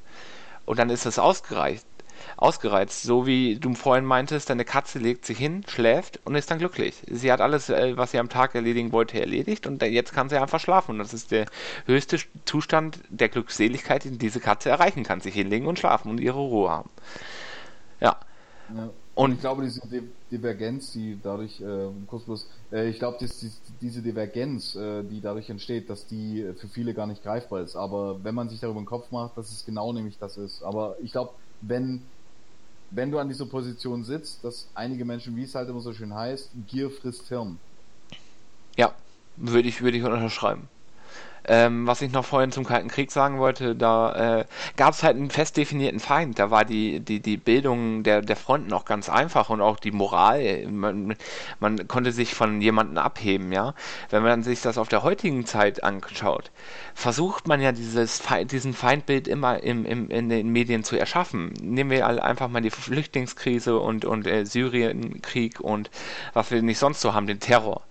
[0.65, 1.85] Und dann ist das ausgereicht
[2.37, 3.03] ausgereizt.
[3.03, 7.03] So wie du vorhin meintest, deine Katze legt sich hin, schläft und ist dann glücklich.
[7.09, 10.37] Sie hat alles, äh, was sie am Tag erledigen wollte, erledigt und jetzt kann sie
[10.37, 10.91] einfach schlafen.
[10.91, 11.45] Und das ist der
[11.85, 15.21] höchste Zustand der Glückseligkeit, den diese Katze erreichen kann.
[15.21, 16.89] Sich hinlegen und schlafen und ihre Ruhe haben.
[17.99, 18.17] Ja.
[18.75, 18.89] ja.
[19.15, 19.81] Und ich glaube, diese
[20.31, 23.29] Divergenz, die dadurch, äh, kurz bloß, äh, ich glaube, die,
[23.79, 27.75] diese Divergenz, äh, die dadurch entsteht, dass die für viele gar nicht greifbar ist.
[27.75, 30.63] Aber wenn man sich darüber den Kopf macht, dass es genau nämlich das ist.
[30.63, 32.01] Aber ich glaube, wenn
[32.95, 36.13] wenn du an dieser Position sitzt, dass einige Menschen, wie es halt immer so schön
[36.13, 37.57] heißt, Gier frisst Hirn.
[38.77, 38.93] Ja,
[39.35, 40.69] würde ich, würde ich unterschreiben.
[41.45, 44.45] Ähm, was ich noch vorhin zum Kalten Krieg sagen wollte, da äh,
[44.77, 46.39] gab es halt einen fest definierten Feind.
[46.39, 49.91] Da war die, die, die Bildung der, der Fronten auch ganz einfach und auch die
[49.91, 50.67] Moral.
[50.67, 51.15] Man,
[51.59, 53.73] man konnte sich von jemandem abheben, ja.
[54.09, 56.51] Wenn man sich das auf der heutigen Zeit anschaut,
[56.93, 61.53] versucht man ja dieses diesen Feindbild immer im, im, in den Medien zu erschaffen.
[61.61, 65.89] Nehmen wir einfach mal die Flüchtlingskrise und, und äh, Syrienkrieg und
[66.33, 67.81] was wir nicht sonst so haben, den Terror.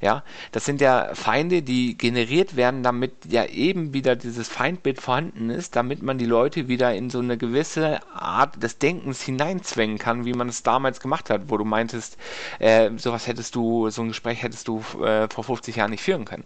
[0.00, 5.50] Ja, das sind ja Feinde, die generiert werden, damit ja eben wieder dieses Feindbild vorhanden
[5.50, 10.24] ist, damit man die Leute wieder in so eine gewisse Art des Denkens hineinzwängen kann,
[10.24, 12.18] wie man es damals gemacht hat, wo du meintest,
[12.58, 16.24] äh, sowas hättest du, so ein Gespräch hättest du äh, vor 50 Jahren nicht führen
[16.24, 16.44] können.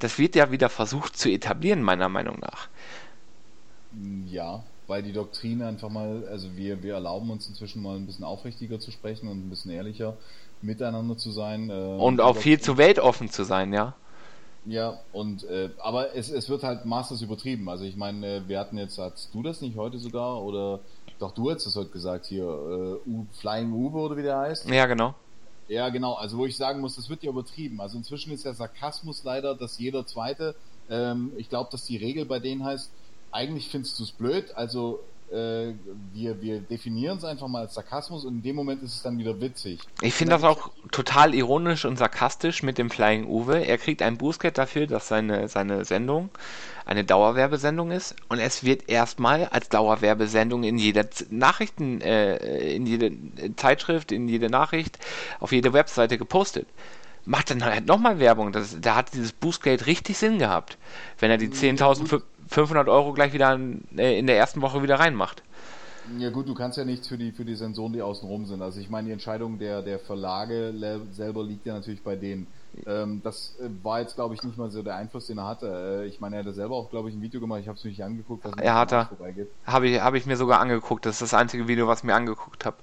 [0.00, 2.68] Das wird ja wieder versucht zu etablieren, meiner Meinung nach.
[4.26, 8.24] Ja, weil die Doktrine einfach mal, also wir, wir erlauben uns inzwischen mal ein bisschen
[8.24, 10.16] aufrichtiger zu sprechen und ein bisschen ehrlicher
[10.62, 11.70] miteinander zu sein.
[11.70, 13.94] Äh, und auch viel zu weltoffen zu sein, ja.
[14.66, 17.68] Ja, und äh, aber es, es wird halt maßlos übertrieben.
[17.68, 20.80] Also ich meine, äh, wir hatten jetzt, hast du das nicht heute sogar oder
[21.20, 24.68] doch du hast es heute gesagt hier, äh, U, Flying Uwe oder wie der heißt?
[24.68, 25.14] Ja, genau.
[25.68, 26.14] Ja, genau.
[26.14, 27.80] Also wo ich sagen muss, das wird ja übertrieben.
[27.80, 30.56] Also inzwischen ist der Sarkasmus leider, dass jeder Zweite,
[30.90, 32.90] ähm, ich glaube, dass die Regel bei denen heißt,
[33.32, 35.74] eigentlich findest du es blöd, also äh,
[36.12, 39.16] wir, wir definieren es einfach mal als Sarkasmus und in dem Moment ist es dann
[39.18, 39.78] wieder witzig.
[40.02, 43.64] Ich finde das auch total ironisch und sarkastisch mit dem Flying Uwe.
[43.64, 46.30] Er kriegt ein Bußgeld dafür, dass seine, seine Sendung
[46.84, 53.12] eine Dauerwerbesendung ist und es wird erstmal als Dauerwerbesendung in jeder Nachrichten, äh, in jede
[53.54, 54.98] Zeitschrift, in jede Nachricht,
[55.38, 56.66] auf jede Webseite gepostet
[57.26, 58.50] macht dann halt nochmal Werbung.
[58.50, 60.78] Das, da hat dieses Boostgeld richtig Sinn gehabt,
[61.18, 62.08] wenn er die 10.000
[62.50, 65.42] 500 Euro gleich wieder in, äh, in der ersten Woche wieder reinmacht.
[66.18, 68.62] Ja gut, du kannst ja nichts für die für die Sensoren, die außen rum sind.
[68.62, 70.72] Also ich meine, die Entscheidung der der Verlage
[71.12, 72.46] selber liegt ja natürlich bei denen.
[72.86, 76.02] Ähm, das äh, war jetzt, glaube ich, nicht mal so der Einfluss, den er hatte.
[76.02, 77.60] Äh, ich meine, er hatte selber auch, glaube ich, ein Video gemacht.
[77.60, 78.44] Ich habe es mir nicht angeguckt.
[78.44, 78.92] Was er hat
[79.66, 81.04] Habe ich, hab ich mir sogar angeguckt.
[81.04, 82.76] Das ist das einzige Video, was ich mir angeguckt habe.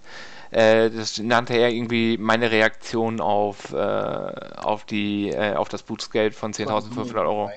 [0.51, 6.36] Äh, das nannte er irgendwie meine Reaktion auf, äh, auf, die, äh, auf das Bootsgeld
[6.36, 7.49] von 10.500 Euro.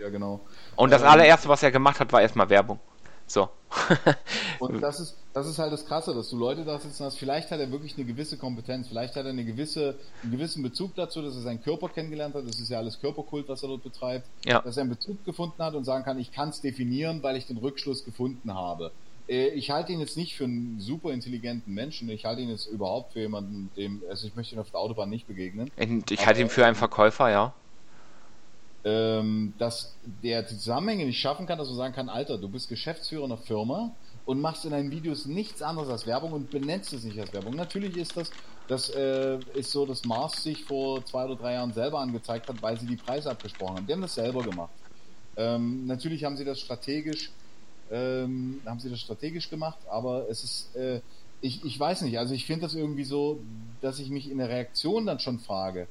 [0.00, 0.40] Ja, genau.
[0.78, 2.78] Und das ähm, allererste, was er gemacht hat, war erstmal Werbung.
[3.26, 3.48] So.
[4.60, 7.18] und das ist, das ist halt das Krasse, dass du Leute da sitzen hast.
[7.18, 10.94] Vielleicht hat er wirklich eine gewisse Kompetenz, vielleicht hat er eine gewisse, einen gewissen Bezug
[10.94, 12.46] dazu, dass er seinen Körper kennengelernt hat.
[12.46, 14.28] Das ist ja alles Körperkult, was er dort betreibt.
[14.44, 14.62] Ja.
[14.62, 17.46] Dass er einen Bezug gefunden hat und sagen kann, ich kann es definieren, weil ich
[17.46, 18.92] den Rückschluss gefunden habe.
[19.28, 22.08] Äh, ich halte ihn jetzt nicht für einen super intelligenten Menschen.
[22.08, 25.10] Ich halte ihn jetzt überhaupt für jemanden, dem, also ich möchte ihn auf der Autobahn
[25.10, 25.72] nicht begegnen.
[26.08, 27.52] Ich halte ihn für einen Verkäufer, ja
[28.84, 33.24] ähm, dass der Zusammenhänge nicht schaffen kann, dass man sagen kann, Alter, du bist Geschäftsführer
[33.24, 33.92] einer Firma
[34.24, 37.56] und machst in deinen Videos nichts anderes als Werbung und benennst es nicht als Werbung.
[37.56, 38.30] Natürlich ist das,
[38.68, 42.62] das äh, ist so, dass Mars sich vor zwei oder drei Jahren selber angezeigt hat,
[42.62, 43.86] weil sie die Preise abgesprochen haben.
[43.86, 44.70] Die haben das selber gemacht.
[45.36, 47.30] Ähm, natürlich haben sie das strategisch,
[47.90, 51.00] ähm, haben sie das strategisch gemacht, aber es ist, äh,
[51.40, 53.40] ich, ich weiß nicht, also ich finde das irgendwie so,
[53.80, 55.86] dass ich mich in der Reaktion dann schon frage,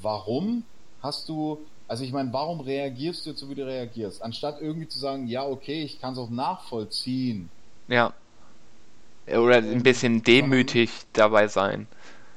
[0.00, 0.64] warum
[1.02, 1.58] hast du
[1.92, 4.22] also ich meine, warum reagierst du jetzt so, wie du reagierst?
[4.22, 7.50] Anstatt irgendwie zu sagen, ja, okay, ich kann es auch nachvollziehen.
[7.86, 8.14] Ja.
[9.26, 11.86] Oder ein bisschen demütig dabei sein.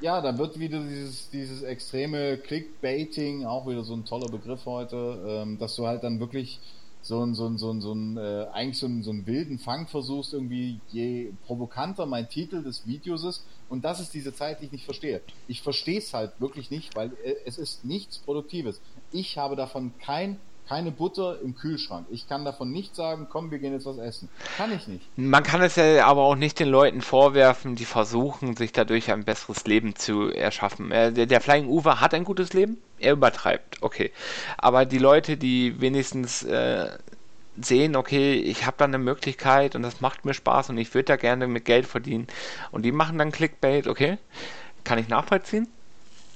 [0.01, 5.23] Ja, da wird wieder dieses, dieses extreme Clickbaiting, auch wieder so ein toller Begriff heute,
[5.25, 6.59] ähm, dass du halt dann wirklich
[7.05, 9.59] so ein, so ein, so ein, so ein äh, eigentlich so einen, so einen wilden
[9.59, 13.45] Fang versuchst, irgendwie je provokanter mein Titel des Videos ist.
[13.69, 15.21] Und das ist diese Zeit, die ich nicht verstehe.
[15.47, 18.81] Ich verstehe es halt wirklich nicht, weil äh, es ist nichts Produktives.
[19.11, 22.07] Ich habe davon kein keine Butter im Kühlschrank.
[22.09, 24.29] Ich kann davon nicht sagen, komm, wir gehen jetzt was essen.
[24.57, 25.05] Kann ich nicht.
[25.15, 29.25] Man kann es ja aber auch nicht den Leuten vorwerfen, die versuchen, sich dadurch ein
[29.25, 30.91] besseres Leben zu erschaffen.
[30.91, 34.11] Äh, der, der Flying Uwe hat ein gutes Leben, er übertreibt, okay.
[34.57, 36.89] Aber die Leute, die wenigstens äh,
[37.61, 41.05] sehen, okay, ich habe da eine Möglichkeit und das macht mir Spaß und ich würde
[41.05, 42.27] da gerne mit Geld verdienen
[42.71, 44.17] und die machen dann Clickbait, okay,
[44.83, 45.67] kann ich nachvollziehen.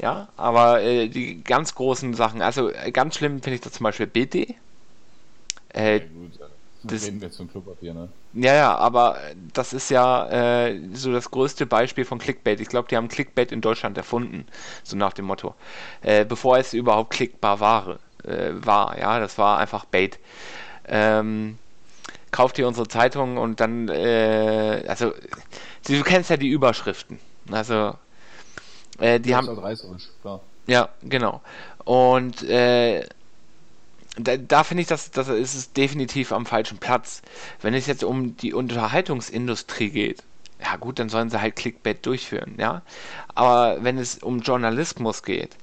[0.02, 3.84] Ja, aber äh, die ganz großen Sachen, also äh, ganz schlimm finde ich das zum
[3.84, 4.56] Beispiel BD.
[5.74, 6.50] Äh, Ja, gut, äh,
[6.84, 8.10] das- reden wir von Klopapier, ne?
[8.34, 9.18] ja, ja, aber
[9.54, 10.28] das ist ja
[10.68, 12.60] äh, so das größte Beispiel von Clickbait.
[12.60, 14.46] Ich glaube, die haben Clickbait in Deutschland erfunden,
[14.84, 15.56] so nach dem Motto.
[16.02, 20.20] Äh, bevor es überhaupt klickbar war, äh, war, ja, das war einfach Bait.
[20.88, 21.60] Ähm,
[22.32, 25.14] kauft ihr unsere Zeitung und dann, äh, also,
[25.88, 27.20] du kennst ja die Überschriften.
[27.52, 27.96] Also,
[29.00, 30.42] äh, die Das haben, reißerisch, klar.
[30.68, 31.42] ja, genau.
[31.86, 33.06] Und äh,
[34.18, 37.22] da, da finde ich, dass das ist es definitiv am falschen Platz.
[37.62, 40.24] Wenn es jetzt um die Unterhaltungsindustrie geht,
[40.62, 42.82] ja gut, dann sollen sie halt Clickbait durchführen, ja.
[43.36, 45.56] Aber wenn es um Journalismus geht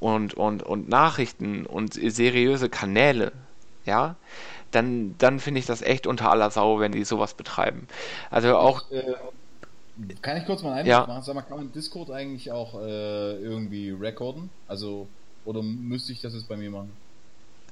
[0.00, 3.32] und, und, und Nachrichten und seriöse Kanäle,
[3.86, 4.16] ja,
[4.72, 7.88] dann, dann finde ich das echt unter aller Sau, wenn die sowas betreiben.
[8.30, 9.14] Also auch, Äh,
[10.22, 11.06] kann ich kurz mal einen Ja.
[11.06, 11.22] machen?
[11.22, 14.50] Sag mal, kann man Discord eigentlich auch äh, irgendwie recorden?
[14.66, 15.08] Also,
[15.44, 16.92] oder müsste ich das jetzt bei mir machen?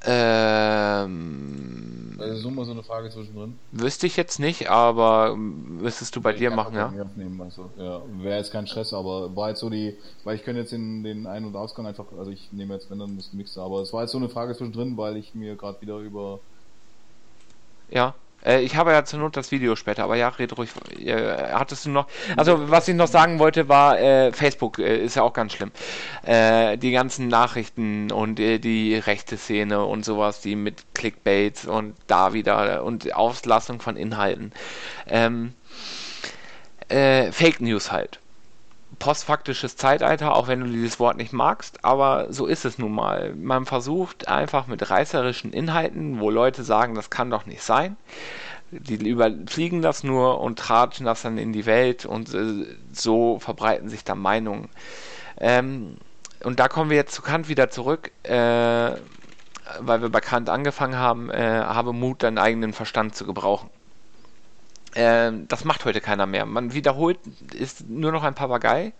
[0.04, 3.58] ähm, Also, so mal so eine Frage zwischendrin.
[3.72, 6.92] wüsste ich jetzt nicht, aber müsstest du bei dir Ich kann machen, ja?
[7.02, 10.60] Aufnehmen, also, ja, wäre jetzt kein Stress, aber war jetzt so die, weil ich könnte
[10.60, 13.62] jetzt in den Ein- und Ausgang einfach, also ich nehme jetzt, wenn dann das Mixer,
[13.62, 16.40] aber es war jetzt so eine Frage zwischendrin, weil ich mir gerade wieder über
[17.88, 18.14] Ja.
[18.46, 20.70] Äh, ich habe ja zur Not das Video später, aber ja, red ruhig.
[20.98, 22.06] Äh, hattest du noch.
[22.36, 25.72] Also, was ich noch sagen wollte, war, äh, Facebook äh, ist ja auch ganz schlimm.
[26.24, 31.94] Äh, die ganzen Nachrichten und äh, die rechte Szene und sowas, die mit Clickbaits und
[32.06, 34.52] da wieder und Auslassung von Inhalten.
[35.08, 35.54] Ähm,
[36.88, 38.20] äh, Fake News halt.
[38.98, 43.34] Postfaktisches Zeitalter, auch wenn du dieses Wort nicht magst, aber so ist es nun mal.
[43.34, 47.96] Man versucht einfach mit reißerischen Inhalten, wo Leute sagen, das kann doch nicht sein,
[48.70, 53.88] die überfliegen das nur und tratschen das dann in die Welt und äh, so verbreiten
[53.88, 54.68] sich dann Meinungen.
[55.38, 55.96] Ähm,
[56.42, 58.30] und da kommen wir jetzt zu Kant wieder zurück, äh,
[59.80, 63.68] weil wir bei Kant angefangen haben, äh, habe Mut, deinen eigenen Verstand zu gebrauchen.
[64.96, 66.46] Ähm, das macht heute keiner mehr.
[66.46, 67.18] Man wiederholt,
[67.54, 68.94] ist nur noch ein Papagei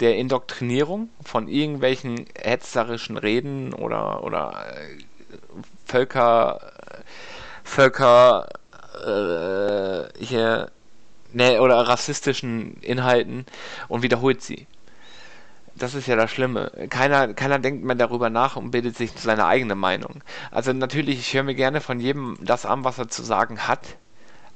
[0.00, 4.98] der Indoktrinierung von irgendwelchen hetzerischen Reden oder, oder äh,
[5.86, 6.60] Völker,
[7.62, 8.48] Völker,
[9.06, 10.72] äh, hier,
[11.32, 13.46] ne, oder rassistischen Inhalten
[13.88, 14.66] und wiederholt sie.
[15.76, 16.70] Das ist ja das Schlimme.
[16.90, 20.22] Keiner, keiner denkt mehr darüber nach und bildet sich seine eigene Meinung.
[20.50, 23.96] Also natürlich, ich höre mir gerne von jedem das an, was er zu sagen hat.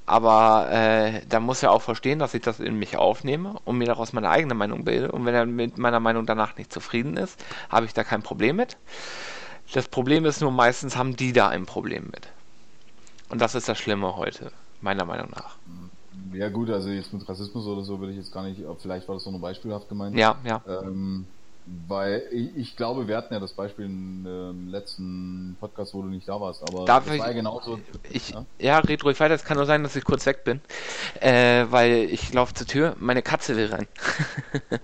[0.06, 3.86] Aber äh, da muss er auch verstehen, dass ich das in mich aufnehme und mir
[3.86, 5.10] daraus meine eigene Meinung bilde.
[5.10, 8.56] Und wenn er mit meiner Meinung danach nicht zufrieden ist, habe ich da kein Problem
[8.56, 8.76] mit.
[9.72, 12.28] Das Problem ist nur, meistens haben die da ein Problem mit.
[13.28, 15.56] Und das ist das Schlimme heute, meiner Meinung nach.
[16.32, 19.16] Ja gut, also jetzt mit Rassismus oder so würde ich jetzt gar nicht, vielleicht war
[19.16, 20.16] das so nur beispielhaft gemeint.
[20.16, 20.62] Ja, ja.
[20.68, 21.26] Ähm,
[21.88, 26.08] weil ich, ich glaube, wir hatten ja das Beispiel im ähm, letzten Podcast, wo du
[26.08, 27.78] nicht da warst, aber Darf das ich- war ja genauso.
[28.10, 28.44] Ich, ja?
[28.58, 29.34] ja, red ruhig weiter.
[29.34, 30.60] Es kann nur sein, dass ich kurz weg bin.
[31.20, 33.86] Äh, weil ich laufe zur Tür, meine Katze will rein.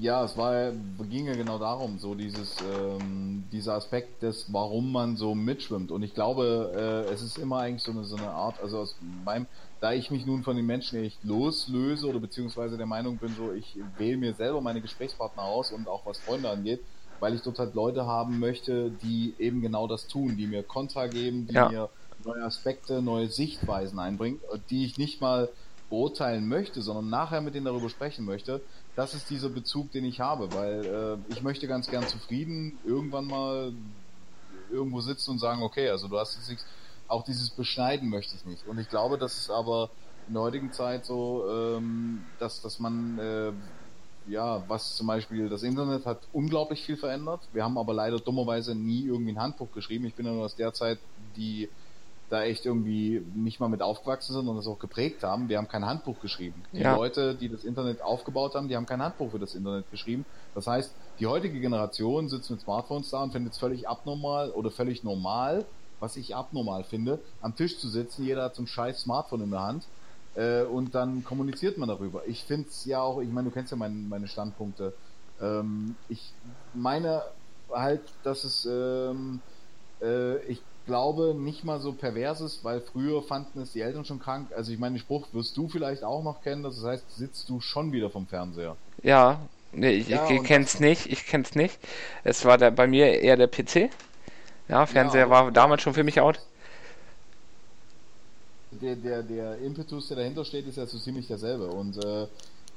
[0.00, 0.72] Ja, es war,
[1.08, 5.92] ging ja genau darum, so dieses, ähm, dieser Aspekt des, warum man so mitschwimmt.
[5.92, 8.96] Und ich glaube, äh, es ist immer eigentlich so eine, so eine Art, also aus
[9.24, 9.46] meinem,
[9.82, 13.52] da ich mich nun von den Menschen echt loslöse oder beziehungsweise der Meinung bin, so
[13.52, 16.84] ich wähle mir selber meine Gesprächspartner aus und auch was Freunde angeht,
[17.18, 21.08] weil ich dort halt Leute haben möchte, die eben genau das tun, die mir Kontra
[21.08, 21.68] geben, die Ja.
[21.68, 24.40] mir neue Aspekte, neue Sichtweisen einbringen,
[24.70, 25.52] die ich nicht mal
[25.88, 28.64] beurteilen möchte, sondern nachher mit denen darüber sprechen möchte.
[28.94, 30.86] Das ist dieser Bezug, den ich habe, weil
[31.26, 33.74] äh, ich möchte ganz gern zufrieden irgendwann mal
[34.70, 36.66] irgendwo sitzen und sagen, okay, also du hast jetzt nichts,
[37.12, 38.66] auch dieses Beschneiden möchte ich nicht.
[38.66, 39.90] Und ich glaube, das ist aber
[40.28, 43.52] in der heutigen Zeit so, ähm, dass, dass man, äh,
[44.28, 47.40] ja, was zum Beispiel, das Internet hat unglaublich viel verändert.
[47.52, 50.06] Wir haben aber leider dummerweise nie irgendwie ein Handbuch geschrieben.
[50.06, 50.98] Ich bin ja nur aus der Zeit,
[51.36, 51.68] die
[52.30, 55.50] da echt irgendwie nicht mal mit aufgewachsen sind und das auch geprägt haben.
[55.50, 56.62] Wir haben kein Handbuch geschrieben.
[56.72, 56.96] Die Ja.
[56.96, 60.24] Leute, die das Internet aufgebaut haben, die haben kein Handbuch für das Internet geschrieben.
[60.54, 64.70] Das heißt, die heutige Generation sitzt mit Smartphones da und findet es völlig abnormal oder
[64.70, 65.66] völlig normal,
[66.02, 69.50] was ich abnormal finde, am Tisch zu sitzen, jeder hat so ein scheiß Smartphone in
[69.52, 69.84] der Hand
[70.34, 72.22] äh, und dann kommuniziert man darüber.
[72.26, 74.92] Ich finde es ja auch, ich meine, du kennst ja mein, meine Standpunkte.
[75.40, 76.32] Ähm, ich
[76.74, 77.22] meine,
[77.72, 79.40] halt, dass es, ähm,
[80.02, 84.18] äh, ich glaube, nicht mal so pervers ist, weil früher fanden es die Eltern schon
[84.18, 84.48] krank.
[84.56, 87.60] Also ich meine, den Spruch wirst du vielleicht auch noch kennen, das heißt, sitzt du
[87.60, 88.76] schon wieder vom Fernseher.
[89.04, 89.38] Ja,
[89.70, 91.78] nee, ich, Ja, ich kenn's nicht, ich kenn's nicht.
[92.24, 93.90] Es war der, bei mir eher der PC.
[94.72, 96.40] Ja, Fernseher Ja, war damals schon für mich out.
[98.70, 101.66] Der, der, der Impetus, der dahinter steht, ist ja so ziemlich derselbe.
[101.66, 102.26] Und äh,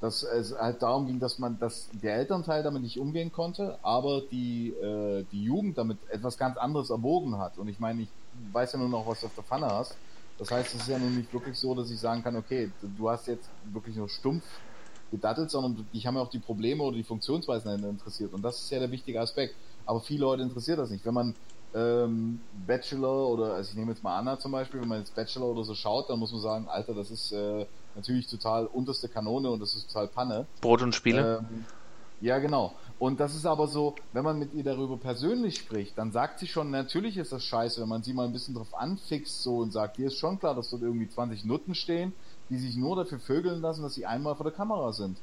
[0.02, 4.22] dass es halt darum ging, dass man, dass der Elternteil damit nicht umgehen konnte, aber
[4.30, 7.58] die, äh, die Jugend damit etwas ganz anderes erwogen hat.
[7.58, 8.10] Und ich meine, ich
[8.52, 9.96] weiß ja nur noch, was du auf der Pfanne hast.
[10.38, 13.10] Das heißt, es ist ja nun nicht wirklich so, dass ich sagen kann, okay, du
[13.10, 14.44] hast jetzt wirklich nur stumpf
[15.12, 18.34] gedattelt, sondern dich haben ja auch die Probleme oder die Funktionsweisen interessiert.
[18.34, 19.56] Und das ist ja der wichtige Aspekt.
[19.86, 21.06] Aber viele Leute interessiert das nicht.
[21.06, 21.36] Wenn man
[21.76, 25.48] ähm, Bachelor oder, also ich nehme jetzt mal Anna zum Beispiel, wenn man jetzt Bachelor
[25.48, 29.50] oder so schaut, dann muss man sagen, Alter, das ist äh, natürlich total unterste Kanone
[29.52, 30.46] und das ist total Panne.
[30.62, 31.40] Brot und Spiele.
[31.40, 31.66] Ähm,
[32.22, 32.74] ja, genau.
[32.98, 36.48] Und das ist aber so, wenn man mit ihr darüber persönlich spricht, dann sagt sie
[36.48, 39.74] schon, natürlich ist das scheiße, wenn man sie mal ein bisschen drauf anfixt so und
[39.74, 42.14] sagt, dir ist schon klar, dass dort irgendwie 20 Nutten stehen,
[42.50, 45.18] die sich nur dafür vögeln lassen, dass sie einmal vor der Kamera sind.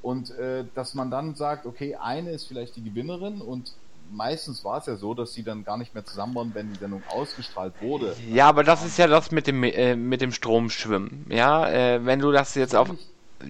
[0.00, 3.72] Und äh, dass man dann sagt, okay, eine ist vielleicht die Gewinnerin und
[4.12, 6.78] meistens war es ja so, dass sie dann gar nicht mehr zusammen waren, wenn die
[6.78, 8.14] Sendung ausgestrahlt wurde.
[8.30, 11.26] Ja, aber das ist ja das mit dem äh, mit dem Stromschwimmen.
[11.28, 12.90] Ja, äh, wenn du das jetzt auf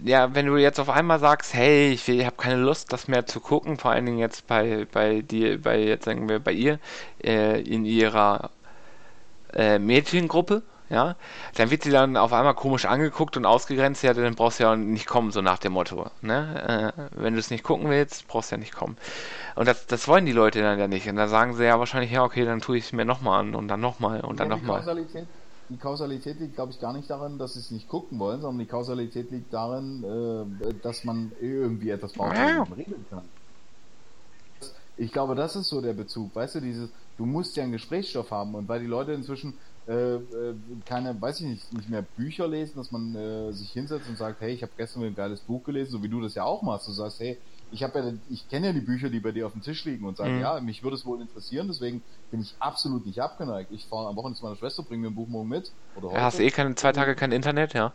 [0.04, 3.26] ja, wenn du jetzt auf einmal sagst, hey, ich, ich habe keine Lust, das mehr
[3.26, 6.78] zu gucken, vor allen Dingen jetzt bei bei dir, bei jetzt sagen wir bei ihr
[7.22, 8.50] äh, in ihrer
[9.52, 11.16] äh, Mädchengruppe, ja,
[11.56, 14.76] dann wird sie dann auf einmal komisch angeguckt und ausgegrenzt, ja, dann brauchst du ja
[14.76, 16.92] nicht kommen, so nach dem Motto, ne?
[16.96, 18.96] Äh, wenn du es nicht gucken willst, brauchst du ja nicht kommen.
[19.56, 21.08] Und das, das wollen die Leute dann ja nicht.
[21.08, 23.54] Und dann sagen sie ja wahrscheinlich, ja, okay, dann tue ich es mir nochmal an
[23.54, 24.84] und dann nochmal und dann Ja, nochmal.
[25.68, 28.58] Die Kausalität liegt, glaube ich, gar nicht darin, dass sie es nicht gucken wollen, sondern
[28.58, 32.66] die Kausalität liegt darin, äh, dass man irgendwie etwas braucht, Ja.
[32.68, 33.30] man regeln kann.
[34.96, 36.34] Ich glaube, das ist so der Bezug.
[36.34, 40.14] Weißt du, dieses, du musst ja einen Gesprächsstoff haben und weil die Leute inzwischen äh,
[40.14, 40.20] äh,
[40.84, 44.40] keine, weiß ich nicht, nicht mehr Bücher lesen, dass man äh, sich hinsetzt und sagt,
[44.40, 46.86] hey, ich habe gestern ein geiles Buch gelesen, so wie du das ja auch machst.
[46.88, 47.38] Du sagst, hey,
[47.72, 50.04] ich habe ja, ich kenne ja die Bücher, die bei dir auf dem Tisch liegen
[50.04, 50.40] und sage, Mhm.
[50.40, 53.72] ja, mich würde es wohl interessieren, deswegen bin ich absolut nicht abgeneigt.
[53.72, 55.72] Ich fahre am Wochenende zu meiner Schwester, bringe mir ein Buch morgen mit.
[55.96, 56.16] Oder heute.
[56.18, 57.92] Ja, hast eh keine zwei Tage kein Internet, ja.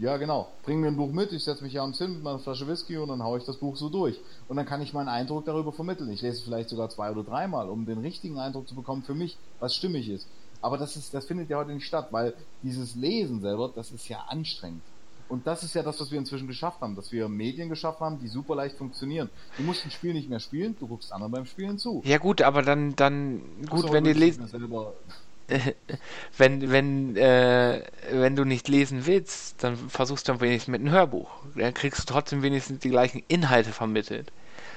[0.00, 0.48] Ja, genau.
[0.64, 3.08] Bring mir ein Buch mit, ich setze mich abends hin mit meiner Flasche Whisky und
[3.08, 4.18] dann haue ich das Buch so durch.
[4.48, 6.10] Und dann kann ich meinen Eindruck darüber vermitteln.
[6.10, 9.14] Ich lese es vielleicht sogar zwei oder dreimal, um den richtigen Eindruck zu bekommen für
[9.14, 10.26] mich, was stimmig ist.
[10.60, 14.08] Aber das ist, das findet ja heute nicht statt, weil dieses Lesen selber, das ist
[14.08, 14.82] ja anstrengend.
[15.28, 18.18] Und das ist ja das, was wir inzwischen geschafft haben, dass wir Medien geschaffen haben,
[18.18, 19.28] die super leicht funktionieren.
[19.58, 22.02] Du musst ein Spiel nicht mehr spielen, du guckst anderen beim Spielen zu.
[22.04, 24.48] Ja gut, aber dann, dann, gut, wenn die lesen,
[26.38, 30.90] wenn, wenn, äh, wenn du nicht lesen willst, dann versuchst du dann wenigstens mit einem
[30.90, 31.30] Hörbuch.
[31.56, 34.32] Dann kriegst du trotzdem wenigstens die gleichen Inhalte vermittelt.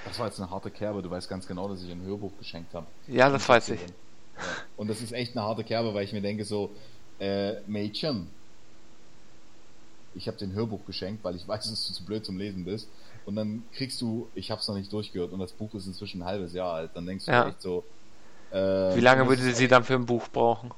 [0.06, 2.74] Das war jetzt eine harte Kerbe, du weißt ganz genau, dass ich ein Hörbuch geschenkt
[2.74, 2.88] habe.
[3.08, 3.82] Ja, das weiß ich.
[3.82, 3.88] Ja.
[4.82, 6.72] Und das ist echt eine harte Kerbe, weil ich mir denke so,
[7.20, 8.26] äh, Mädchen,
[10.15, 12.89] ich habe den Hörbuch geschenkt, weil ich weiß, dass du zu blöd zum Lesen bist.
[13.28, 16.24] Und dann kriegst du, ich habe es noch nicht durchgehört und das Buch ist inzwischen
[16.24, 16.89] ein halbes Jahr alt.
[16.96, 17.48] Dann denkst du Ja.
[17.50, 17.84] echt so,
[18.50, 20.74] äh, Wie lange würde ist sie dann für ein Buch brauchen?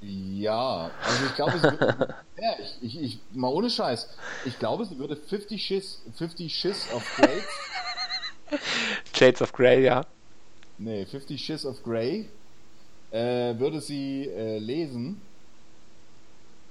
[0.00, 4.08] Ja, also ich glaube, sie würde, ja, ich, ich, ich, mal ohne Scheiß,
[4.44, 7.42] ich glaube, sie würde 50 Schiss, 50 Schiss of Grey,
[9.16, 10.06] Shades of Grey, ja.
[10.78, 12.28] nee, 50 Schiss of Grey,
[13.16, 15.20] äh, würde sie äh, lesen,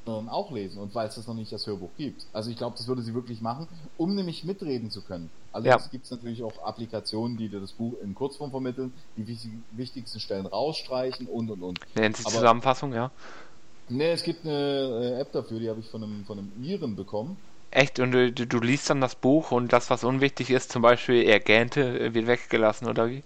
[0.06, 2.28] sondern auch lesen und weil es das noch nicht das Hörbuch gibt.
[2.32, 5.32] Also ich glaube, das würde sie wirklich machen, um nämlich mitreden zu können.
[5.52, 5.90] Allerdings Ja.
[5.92, 10.20] gibt es natürlich auch Applikationen, die dir das Buch in Kurzform vermitteln, die wichtig, wichtigsten
[10.20, 11.80] Stellen rausstreichen und und und.
[11.96, 13.10] Nennt sich Aber- Zusammenfassung, ja.
[13.90, 16.96] Ne, es gibt eine äh, App dafür, die habe ich von einem, von einem Iren
[16.96, 17.38] bekommen.
[17.72, 20.82] Echt, und du, du, du liest dann das Buch und das, was unwichtig ist, zum
[20.82, 23.24] Beispiel er gähnte, äh, wird weggelassen, oder wie?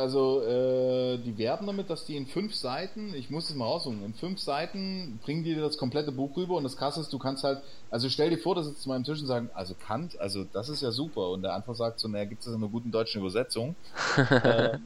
[0.00, 4.02] Also, äh, die werben damit, dass die in fünf Seiten, ich muss es mal raussuchen,
[4.04, 7.18] in fünf Seiten bringen die dir das komplette Buch rüber und das krasse ist, du
[7.18, 10.18] kannst halt, also stell dir vor, dass jetzt zu meinem Tisch und sagen, also Kant,
[10.18, 12.62] also das ist ja super und der andere sagt so, naja, gibt es das in
[12.62, 13.76] einer guten deutschen Übersetzung?
[14.16, 14.78] äh,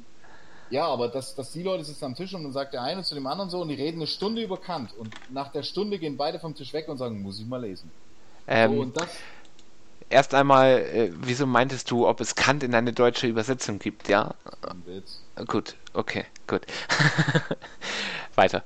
[0.70, 3.14] ja, aber dass, dass die Leute sitzen am Tisch und dann sagt der eine zu
[3.14, 6.16] dem anderen so und die reden eine Stunde über Kant und nach der Stunde gehen
[6.16, 7.90] beide vom Tisch weg und sagen, muss ich mal lesen.
[8.46, 9.08] Ähm, so, und das,
[10.10, 14.34] erst einmal, äh, wieso meintest du, ob es Kant in eine deutsche Übersetzung gibt, ja?
[15.46, 16.62] Gut, okay, gut.
[18.34, 18.62] Weiter.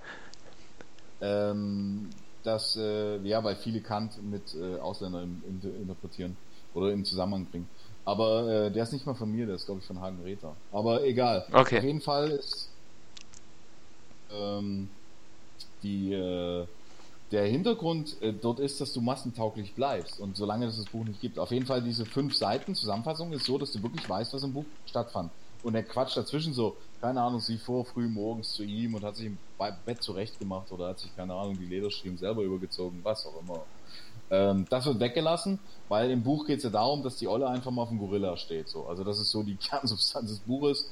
[1.20, 2.10] Ähm,
[2.44, 6.36] dass, äh, ja, weil viele Kant mit äh, Ausländern in, in, interpretieren
[6.74, 7.68] oder in Zusammenhang bringen.
[8.04, 10.56] Aber äh, der ist nicht mal von mir, der ist glaube ich von Hagen Räther.
[10.72, 11.44] Aber egal.
[11.52, 11.78] Okay.
[11.78, 12.70] Auf jeden Fall ist
[14.32, 14.88] ähm,
[15.82, 16.66] die, äh,
[17.30, 21.20] der Hintergrund äh, dort ist, dass du massentauglich bleibst und solange es das Buch nicht
[21.20, 21.38] gibt.
[21.38, 24.52] Auf jeden Fall diese fünf Seiten Zusammenfassung ist so, dass du wirklich weißt, was im
[24.52, 25.30] Buch stattfand.
[25.62, 29.16] Und der Quatsch dazwischen so, keine Ahnung, sie fuhr früh morgens zu ihm und hat
[29.16, 29.38] sich im
[29.84, 33.64] Bett zurechtgemacht oder hat sich, keine Ahnung, die Lederstriemen selber übergezogen, was auch immer.
[34.30, 35.58] Ähm, das wird weggelassen,
[35.88, 38.36] weil im Buch geht es ja darum, dass die Olle einfach mal auf dem Gorilla
[38.36, 38.68] steht.
[38.68, 38.86] So.
[38.86, 40.90] Also das ist so die Kernsubstanz des Buches.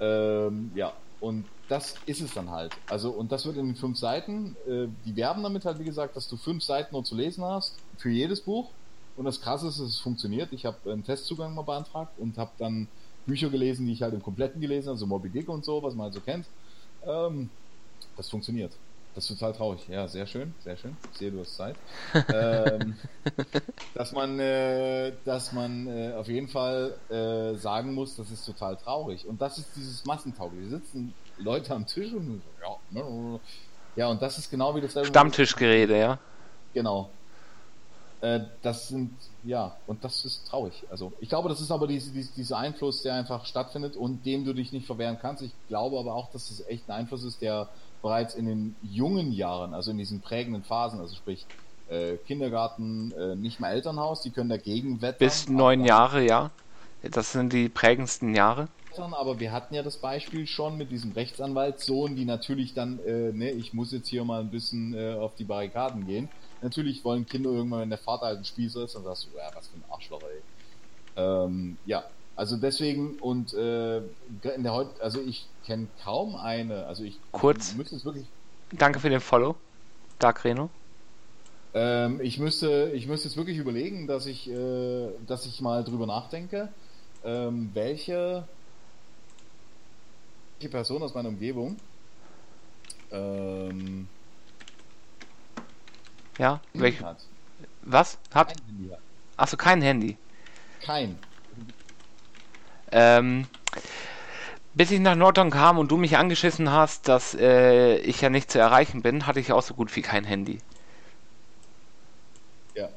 [0.00, 2.72] Ähm, ja, und das ist es dann halt.
[2.90, 6.14] Also, und das wird in den fünf Seiten, äh, die werben damit halt, wie gesagt,
[6.16, 8.70] dass du fünf Seiten nur zu lesen hast, für jedes Buch.
[9.16, 10.52] Und das krasse ist, dass es funktioniert.
[10.52, 12.88] Ich habe einen Testzugang mal beantragt und habe dann
[13.24, 15.94] Bücher gelesen, die ich halt im Kompletten gelesen habe, so Moby Dick und so, was
[15.94, 16.44] man halt so kennt.
[17.06, 17.48] Ähm,
[18.18, 18.72] das funktioniert.
[19.14, 19.88] Das ist total traurig.
[19.88, 20.96] Ja, sehr schön, sehr schön.
[21.12, 21.76] Ich sehe, du hast Zeit.
[22.34, 22.96] ähm,
[23.94, 28.76] dass man, äh, dass man äh, auf jeden Fall äh, sagen muss, das ist total
[28.76, 29.26] traurig.
[29.26, 30.68] Und das ist dieses Massentaugliche.
[30.68, 33.40] sitzen Leute am Tisch und ja, ne,
[33.96, 36.18] ja, und das ist genau wie das Stammtischgerede, ja.
[36.72, 37.10] Genau.
[38.22, 39.12] Äh, das sind,
[39.42, 40.84] ja, und das ist traurig.
[40.90, 44.44] Also, ich glaube, das ist aber diese, diese, dieser Einfluss, der einfach stattfindet und dem
[44.44, 45.42] du dich nicht verwehren kannst.
[45.42, 47.68] Ich glaube aber auch, dass es echt ein Einfluss ist, der
[48.00, 51.46] bereits in den jungen Jahren, also in diesen prägenden Phasen, also sprich
[51.90, 55.18] äh, Kindergarten, äh, nicht mehr Elternhaus, die können dagegen wettern.
[55.18, 56.50] Bis neun Jahre, ja.
[57.02, 58.68] Das sind die prägendsten Jahre.
[58.98, 63.50] Aber wir hatten ja das Beispiel schon mit diesem Rechtsanwaltssohn, die natürlich dann, äh, ne,
[63.50, 66.28] ich muss jetzt hier mal ein bisschen äh, auf die Barrikaden gehen.
[66.60, 69.50] Natürlich wollen Kinder irgendwann, wenn der Vater halt ein Spießer ist, dann sagst du, ja,
[69.54, 70.42] was für ein Arschloch, ey.
[71.16, 72.04] Ähm, ja,
[72.36, 77.74] also deswegen und äh, in der heute, also ich kenne kaum eine, also ich kurz.
[77.74, 78.26] müsste es wirklich.
[78.72, 79.56] Danke für den Follow,
[80.18, 80.70] Dark Reno.
[81.74, 86.06] Ähm, ich müsste, ich müsste es wirklich überlegen, dass ich, äh, dass ich mal drüber
[86.06, 86.68] nachdenke,
[87.24, 88.44] ähm, welche
[90.68, 91.76] Person aus meiner Umgebung
[93.12, 94.08] ähm,
[96.38, 97.04] ja, welche?
[97.04, 97.18] Hat.
[97.82, 98.18] Was?
[98.32, 98.48] Hat?
[98.48, 98.90] Kein Handy.
[99.36, 100.16] Achso, kein Handy.
[100.80, 101.18] Kein.
[102.90, 103.46] Ähm,
[104.74, 108.50] bis ich nach Norton kam und du mich angeschissen hast, dass äh, ich ja nicht
[108.50, 110.58] zu erreichen bin, hatte ich auch so gut wie kein Handy.
[112.74, 112.88] Ja.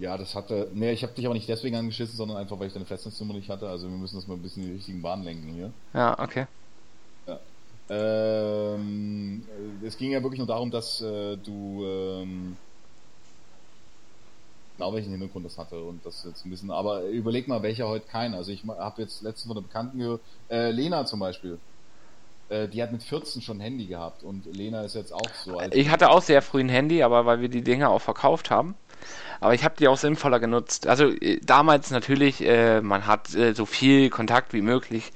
[0.00, 0.68] Ja, das hatte.
[0.74, 3.48] Nee, ich habe dich aber nicht deswegen angeschissen, sondern einfach, weil ich deine Festnetznummer nicht
[3.48, 3.68] hatte.
[3.68, 5.72] Also wir müssen das mal ein bisschen in die richtigen Bahnen lenken hier.
[5.94, 6.46] Ja, okay.
[7.94, 9.42] Ähm,
[9.84, 12.56] es ging ja wirklich nur darum, dass äh, du ähm,
[14.78, 18.06] genau welchen Hintergrund das hatte und das jetzt ein bisschen, aber überleg mal, welcher heute
[18.06, 18.34] keinen.
[18.34, 21.58] Also ich habe jetzt letztens von der Bekannten gehört, äh, Lena zum Beispiel.
[22.48, 25.58] Äh, die hat mit 14 schon Handy gehabt und Lena ist jetzt auch so.
[25.58, 25.74] alt.
[25.74, 28.74] ich hatte auch sehr früh ein Handy, aber weil wir die Dinger auch verkauft haben.
[29.40, 30.86] Aber ich habe die auch sinnvoller genutzt.
[30.86, 35.12] Also äh, damals natürlich, äh, man hat äh, so viel Kontakt wie möglich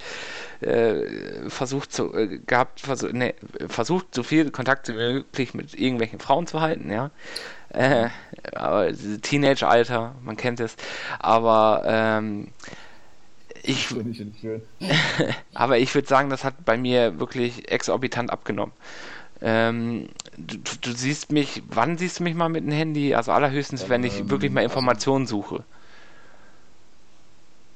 [0.61, 3.35] äh, versucht zu, äh, gehabt, versuch, nee,
[3.69, 7.11] versucht so viel Kontakt wie möglich mit irgendwelchen Frauen zu halten, ja.
[7.71, 8.09] Äh,
[8.55, 10.77] aber Teenage-Alter, man kennt es.
[11.19, 12.49] Aber ähm,
[13.63, 13.89] ich,
[15.55, 18.73] aber ich würde sagen, das hat bei mir wirklich exorbitant abgenommen.
[19.43, 23.15] Ähm, du, du, siehst mich, wann siehst du mich mal mit dem Handy?
[23.15, 25.65] Also allerhöchstens, wenn ich ähm, wirklich mal Informationen suche.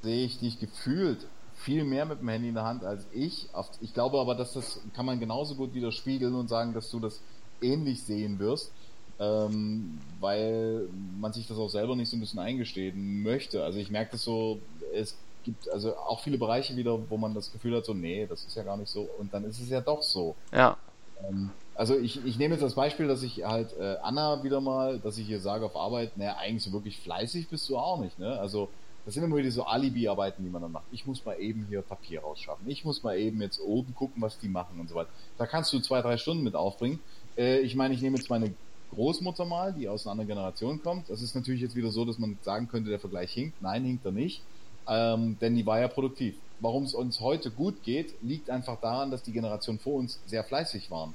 [0.03, 1.26] Sehe ich dich gefühlt
[1.71, 3.49] viel mehr mit dem Handy in der Hand als ich.
[3.81, 7.21] Ich glaube aber, dass das kann man genauso gut widerspiegeln und sagen, dass du das
[7.62, 8.73] ähnlich sehen wirst,
[9.21, 10.89] ähm, weil
[11.21, 13.62] man sich das auch selber nicht so ein bisschen eingestehen möchte.
[13.62, 14.59] Also ich merke das so,
[14.93, 18.45] es gibt also auch viele Bereiche wieder, wo man das Gefühl hat, so, nee, das
[18.45, 20.35] ist ja gar nicht so und dann ist es ja doch so.
[20.53, 20.77] Ja.
[21.23, 24.99] Ähm, also ich, ich nehme jetzt das Beispiel, dass ich halt äh, Anna wieder mal,
[24.99, 28.18] dass ich hier sage auf Arbeit, naja, eigentlich so wirklich fleißig bist du auch nicht,
[28.18, 28.41] ne?
[28.41, 28.68] Also
[29.05, 30.84] das sind immer wieder so Alibi-Arbeiten, die man dann macht.
[30.92, 32.68] Ich muss mal eben hier Papier rausschaffen.
[32.68, 35.11] Ich muss mal eben jetzt oben gucken, was die machen und so weiter.
[35.38, 37.01] Da kannst du zwei, drei Stunden mit aufbringen.
[37.36, 38.53] Äh, ich meine, ich nehme jetzt meine
[38.94, 41.09] Großmutter mal, die aus einer anderen Generation kommt.
[41.09, 43.62] Das ist natürlich jetzt wieder so, dass man sagen könnte, der Vergleich hinkt.
[43.62, 44.42] Nein, hinkt er nicht.
[44.88, 46.34] Ähm, denn die war ja produktiv.
[46.59, 50.44] Warum es uns heute gut geht, liegt einfach daran, dass die Generation vor uns sehr
[50.44, 51.14] fleißig waren.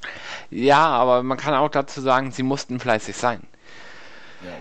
[0.50, 3.42] Ja, aber man kann auch dazu sagen, sie mussten fleißig sein.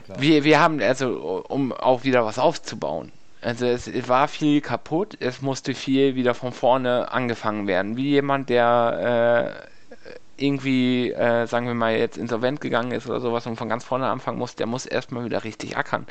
[0.09, 3.13] Ja, wir, wir haben, also, um auch wieder was aufzubauen,
[3.45, 7.97] also es, war viel kaputt, es musste viel wieder von vorne angefangen werden.
[7.97, 13.47] Wie jemand, der äh, irgendwie, äh, sagen wir mal, jetzt insolvent gegangen ist oder sowas
[13.47, 16.07] und von ganz vorne anfangen muss, der muss erstmal wieder richtig ackern,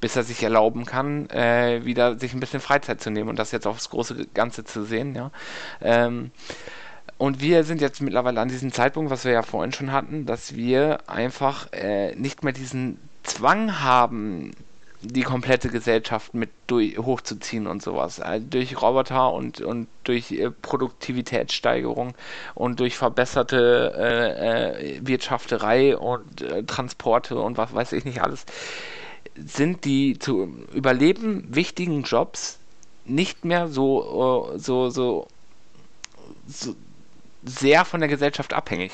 [0.00, 3.52] bis er sich erlauben kann, äh, wieder sich ein bisschen Freizeit zu nehmen und das
[3.52, 5.30] jetzt aufs große Ganze zu sehen, ja.
[5.82, 6.30] Ähm,
[7.18, 10.54] und wir sind jetzt mittlerweile an diesem Zeitpunkt, was wir ja vorhin schon hatten, dass
[10.54, 14.52] wir einfach äh, nicht mehr diesen Zwang haben,
[15.00, 18.18] die komplette Gesellschaft mit durch, hochzuziehen und sowas.
[18.18, 22.14] Äh, durch Roboter und, und durch äh, Produktivitätssteigerung
[22.54, 28.44] und durch verbesserte äh, äh, Wirtschafterei und äh, Transporte und was weiß ich nicht alles,
[29.36, 32.58] sind die zu Überleben wichtigen Jobs
[33.04, 35.28] nicht mehr so, äh, so, so,
[36.46, 36.74] so
[37.44, 38.92] sehr von der Gesellschaft abhängig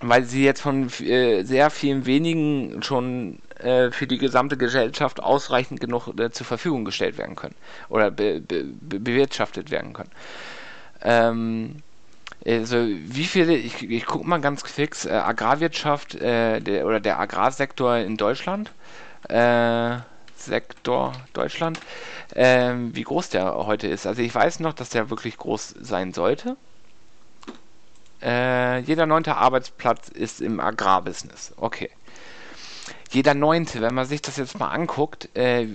[0.00, 5.80] weil sie jetzt von äh, sehr vielen wenigen schon äh, für die gesamte Gesellschaft ausreichend
[5.80, 7.54] genug äh, zur Verfügung gestellt werden können
[7.88, 10.10] oder be be bewirtschaftet werden können.
[11.02, 11.76] Ähm,
[12.46, 17.18] also wie viele, ich, ich gucke mal ganz fix, äh, Agrarwirtschaft äh, der, oder der
[17.18, 18.72] Agrarsektor in Deutschland,
[19.28, 19.96] äh,
[20.36, 21.80] Sektor Deutschland,
[22.34, 24.06] ähm, wie groß der heute ist.
[24.06, 26.56] Also ich weiß noch, dass der wirklich groß sein sollte.
[28.22, 31.52] Äh, jeder neunte Arbeitsplatz ist im Agrarbusiness.
[31.56, 31.90] Okay.
[33.10, 35.68] Jeder neunte, wenn man sich das jetzt mal anguckt, äh,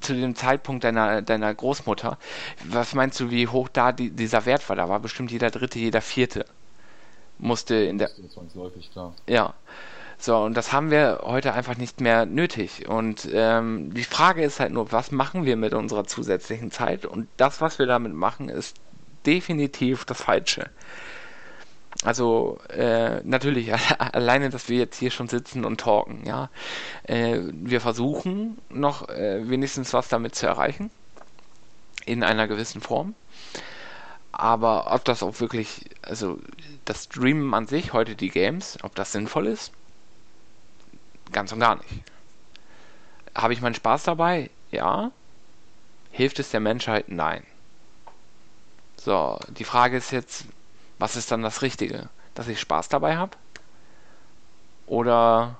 [0.00, 2.18] zu dem Zeitpunkt deiner, deiner Großmutter,
[2.64, 4.76] was meinst du, wie hoch da die, dieser Wert war?
[4.76, 6.44] Da war bestimmt jeder dritte, jeder vierte.
[7.38, 8.10] Musste in der.
[8.28, 9.14] Zwangsläufig, klar.
[9.26, 9.54] Ja.
[10.18, 12.88] So, und das haben wir heute einfach nicht mehr nötig.
[12.88, 17.04] Und ähm, die Frage ist halt nur, was machen wir mit unserer zusätzlichen Zeit?
[17.04, 18.76] Und das, was wir damit machen, ist
[19.26, 20.70] definitiv das Falsche.
[22.04, 26.50] Also äh, natürlich alleine, dass wir jetzt hier schon sitzen und talken, ja.
[27.04, 30.90] Äh, wir versuchen noch äh, wenigstens was damit zu erreichen
[32.04, 33.14] in einer gewissen Form.
[34.32, 36.38] Aber ob das auch wirklich, also
[36.84, 39.72] das Streamen an sich, heute die Games, ob das sinnvoll ist,
[41.32, 42.02] ganz und gar nicht.
[43.34, 44.50] Habe ich meinen Spaß dabei?
[44.70, 45.10] Ja.
[46.10, 47.08] Hilft es der Menschheit?
[47.08, 47.44] Nein.
[48.96, 50.46] So, die Frage ist jetzt,
[50.98, 52.08] was ist dann das Richtige?
[52.34, 53.36] Dass ich Spaß dabei habe?
[54.86, 55.56] Oder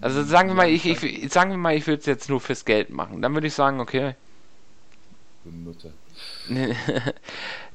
[0.00, 2.64] also sagen wir mal, ich, ich sagen wir mal, ich würde es jetzt nur fürs
[2.64, 3.22] Geld machen.
[3.22, 4.14] Dann würde ich sagen, okay.
[5.44, 5.92] Nutte.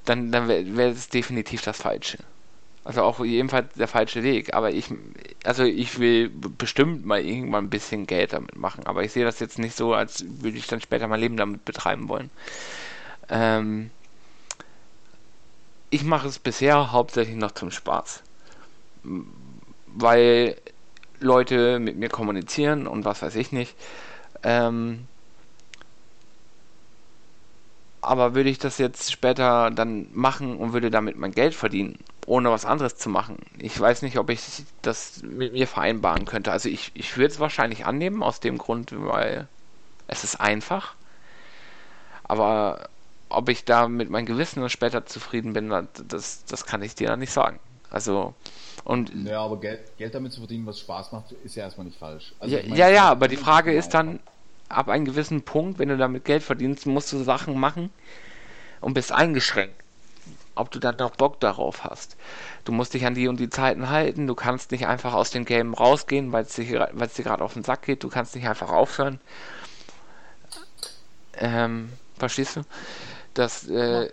[0.05, 2.17] dann dann wäre wär es definitiv das Falsche.
[2.83, 4.53] Also auch jedenfalls der falsche Weg.
[4.53, 4.89] Aber ich,
[5.43, 8.85] also ich will bestimmt mal irgendwann ein bisschen Geld damit machen.
[8.85, 11.65] Aber ich sehe das jetzt nicht so, als würde ich dann später mein Leben damit
[11.65, 12.29] betreiben wollen.
[13.29, 13.91] Ähm,
[15.89, 18.23] ich mache es bisher hauptsächlich noch zum Spaß.
[19.87, 20.57] Weil
[21.19, 23.75] Leute mit mir kommunizieren und was weiß ich nicht.
[24.43, 25.07] Ähm,
[28.01, 32.51] aber würde ich das jetzt später dann machen und würde damit mein Geld verdienen, ohne
[32.51, 33.37] was anderes zu machen?
[33.59, 34.41] Ich weiß nicht, ob ich
[34.81, 36.51] das mit mir vereinbaren könnte.
[36.51, 39.47] Also ich, ich würde es wahrscheinlich annehmen, aus dem Grund, weil
[40.07, 40.95] es ist einfach.
[42.23, 42.89] Aber
[43.29, 45.69] ob ich da mit meinem Gewissen später zufrieden bin,
[46.07, 47.59] das, das kann ich dir nicht sagen.
[47.89, 48.33] Also,
[48.83, 49.11] und.
[49.25, 52.33] Ja, aber Geld, Geld damit zu verdienen, was Spaß macht, ist ja erstmal nicht falsch.
[52.39, 54.19] Also ja, meine, ja, ja, aber die Frage ist dann,
[54.69, 57.91] ab einem gewissen Punkt, wenn du damit Geld verdienst, musst du Sachen machen
[58.81, 59.75] und bist eingeschränkt.
[60.55, 62.17] Ob du dann noch Bock darauf hast.
[62.65, 64.25] Du musst dich an die und die Zeiten halten.
[64.25, 67.63] Du kannst nicht einfach aus dem Game rausgehen, weil es dir, dir gerade auf den
[67.63, 68.03] Sack geht.
[68.03, 69.19] Du kannst nicht einfach aufhören.
[71.35, 72.61] Ähm, verstehst du?
[73.37, 74.09] Das, äh,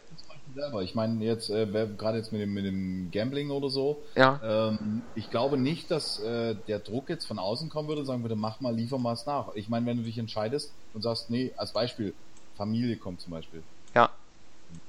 [0.55, 0.83] selber.
[0.83, 4.41] Ich meine, jetzt, äh, gerade jetzt mit dem, mit dem Gambling oder so, ja.
[4.45, 8.23] ähm, ich glaube nicht, dass äh, der Druck jetzt von außen kommen würde und sagen
[8.23, 9.55] würde, mach mal, liefer mal es nach.
[9.55, 12.15] Ich meine, wenn du dich entscheidest und sagst, nee, als Beispiel,
[12.57, 13.63] Familie kommt zum Beispiel.
[13.95, 14.11] Ja.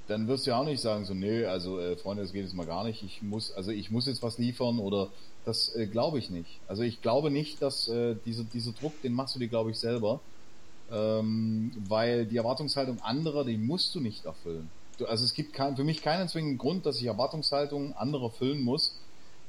[0.07, 2.53] Dann wirst du ja auch nicht sagen, so, nee, also äh, Freunde, das geht jetzt
[2.53, 3.03] mal gar nicht.
[3.03, 5.09] Ich muss, also ich muss jetzt was liefern oder
[5.45, 6.59] das äh, glaube ich nicht.
[6.67, 9.79] Also ich glaube nicht, dass äh, diese, dieser Druck, den machst du dir, glaube ich,
[9.79, 10.19] selber.
[10.91, 14.69] Ähm, weil die Erwartungshaltung anderer, die musst du nicht erfüllen.
[14.97, 18.61] Du, also es gibt kein, für mich keinen zwingenden Grund, dass ich Erwartungshaltung anderer füllen
[18.61, 18.99] muss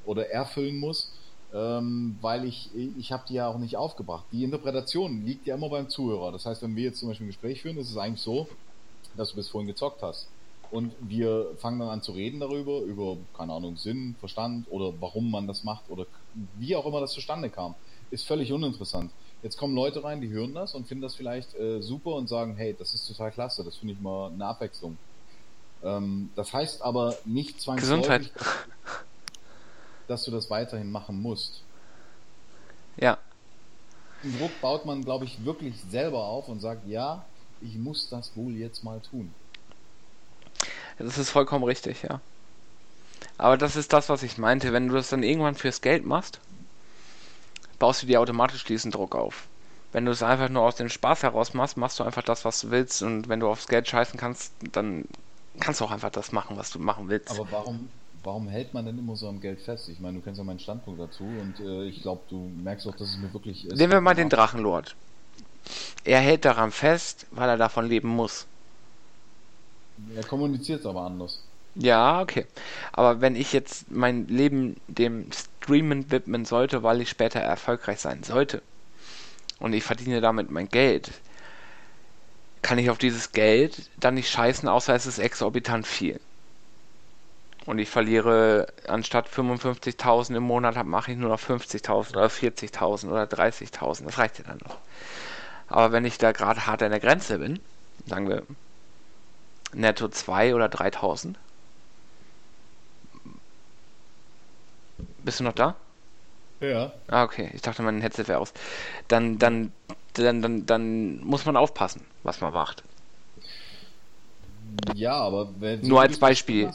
[0.04, 1.12] oder erfüllen muss,
[1.54, 4.24] ähm, weil ich, ich habe die ja auch nicht aufgebracht.
[4.32, 6.32] Die Interpretation liegt ja immer beim Zuhörer.
[6.32, 8.48] Das heißt, wenn wir jetzt zum Beispiel ein Gespräch führen, ist es eigentlich so,
[9.16, 10.28] dass du bis vorhin gezockt hast.
[10.70, 15.30] Und wir fangen dann an zu reden darüber, über, keine Ahnung, Sinn, Verstand oder warum
[15.30, 16.06] man das macht oder
[16.56, 17.74] wie auch immer das zustande kam.
[18.10, 19.12] Ist völlig uninteressant.
[19.46, 22.56] Jetzt kommen Leute rein, die hören das und finden das vielleicht äh, super und sagen,
[22.56, 24.98] hey, das ist total klasse, das finde ich mal eine Abwechslung.
[25.84, 28.32] Ähm, das heißt aber nicht zwangsläufig,
[30.08, 31.62] dass du das weiterhin machen musst.
[32.96, 33.18] Ja.
[34.24, 37.24] Den Druck baut man, glaube ich, wirklich selber auf und sagt, ja,
[37.60, 39.32] ich muss das wohl jetzt mal tun.
[40.98, 42.20] Das ist vollkommen richtig, ja.
[43.38, 44.72] Aber das ist das, was ich meinte.
[44.72, 46.40] Wenn du das dann irgendwann fürs Geld machst,
[47.78, 49.48] baust du dir automatisch diesen Druck auf.
[49.92, 52.60] Wenn du es einfach nur aus dem Spaß heraus machst, machst du einfach das, was
[52.60, 55.04] du willst und wenn du aufs Geld scheißen kannst, dann
[55.60, 57.30] kannst du auch einfach das machen, was du machen willst.
[57.30, 57.88] Aber warum,
[58.22, 59.88] warum hält man denn immer so am Geld fest?
[59.88, 62.96] Ich meine, du kennst ja meinen Standpunkt dazu und äh, ich glaube, du merkst auch,
[62.96, 63.64] dass es mir wirklich.
[63.64, 64.94] Nehmen wir mal den Drachenlord.
[66.04, 68.46] er hält daran fest, weil er davon leben muss.
[70.14, 71.42] Er kommuniziert es aber anders.
[71.76, 72.46] Ja, okay.
[72.92, 78.22] Aber wenn ich jetzt mein Leben dem Streamen widmen sollte, weil ich später erfolgreich sein
[78.22, 78.62] sollte
[79.58, 81.10] und ich verdiene damit mein Geld,
[82.62, 86.18] kann ich auf dieses Geld dann nicht scheißen, außer es ist exorbitant viel.
[87.66, 93.24] Und ich verliere anstatt 55.000 im Monat, mache ich nur noch 50.000 oder 40.000 oder
[93.24, 94.04] 30.000.
[94.04, 94.78] Das reicht ja dann noch.
[95.68, 97.60] Aber wenn ich da gerade hart an der Grenze bin,
[98.06, 98.44] sagen wir
[99.74, 101.34] netto 2 oder 3.000.
[105.26, 105.74] Bist du noch da?
[106.60, 106.92] Ja.
[107.08, 107.50] Ah, okay.
[107.52, 108.52] Ich dachte, mein Headset wäre aus.
[109.08, 109.72] Dann, dann,
[110.14, 112.84] dann, dann, dann muss man aufpassen, was man macht.
[114.94, 116.70] Ja, aber wenn Nur als Beispiel.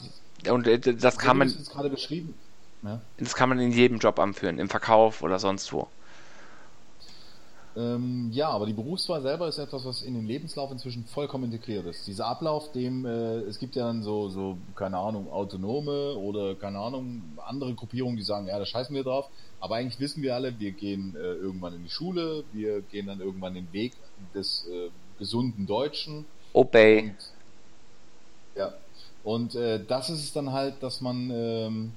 [0.50, 2.34] Und äh, das kann man, jetzt gerade beschrieben.
[2.84, 3.00] Ja.
[3.18, 5.88] das kann man in jedem Job anführen, im Verkauf oder sonst wo.
[7.76, 11.86] Ähm, ja, aber die Berufswahl selber ist etwas, was in den Lebenslauf inzwischen vollkommen integriert
[11.86, 12.06] ist.
[12.06, 16.80] Dieser Ablauf, dem äh, es gibt ja dann so, so, keine Ahnung, Autonome oder keine
[16.80, 19.30] Ahnung, andere Gruppierungen, die sagen, ja, da scheißen wir drauf.
[19.62, 23.22] Aber eigentlich wissen wir alle, wir gehen äh, irgendwann in die Schule, wir gehen dann
[23.22, 23.94] irgendwann den Weg
[24.34, 26.26] des äh, gesunden Deutschen.
[26.52, 27.04] Obey.
[27.04, 27.16] Und,
[28.56, 28.74] ja.
[29.24, 31.94] Und äh, das ist es dann halt, dass man ähm,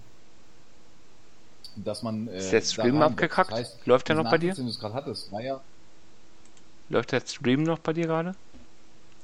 [1.76, 3.50] dass man äh, Ist der Stream abgekackt?
[3.50, 4.54] Das heißt, Läuft der noch bei dir?
[4.92, 5.60] Hattest, ja
[6.88, 8.34] Läuft der Stream noch bei dir gerade?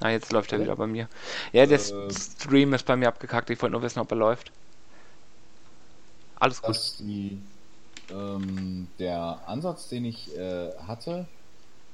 [0.01, 1.09] Ah, jetzt läuft er wieder bei mir.
[1.53, 2.11] Ja, der Äh.
[2.11, 3.51] Stream ist bei mir abgekackt.
[3.51, 4.51] Ich wollte nur wissen, ob er läuft.
[6.36, 6.76] Alles gut.
[7.01, 7.38] die
[8.11, 11.26] ähm, der Ansatz, den ich äh, hatte,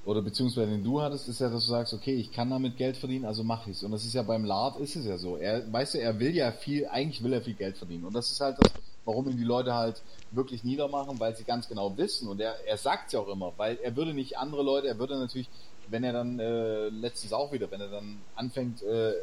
[0.04, 2.96] oder beziehungsweise den du hattest, ist ja, dass du sagst, okay, ich kann damit Geld
[2.96, 3.82] verdienen, also mache ich's.
[3.82, 5.36] Und das ist ja beim Lard ist es ja so.
[5.36, 8.04] Er, weißt du, er will ja viel, eigentlich will er viel Geld verdienen.
[8.04, 8.72] Und das ist halt das,
[9.06, 10.02] warum ihn die Leute halt
[10.32, 12.28] wirklich niedermachen, weil sie ganz genau wissen.
[12.28, 15.18] Und er, er sagt ja auch immer, weil er würde nicht andere Leute, er würde
[15.18, 15.48] natürlich,
[15.88, 19.14] wenn er dann äh, letztens auch wieder, wenn er dann anfängt, äh,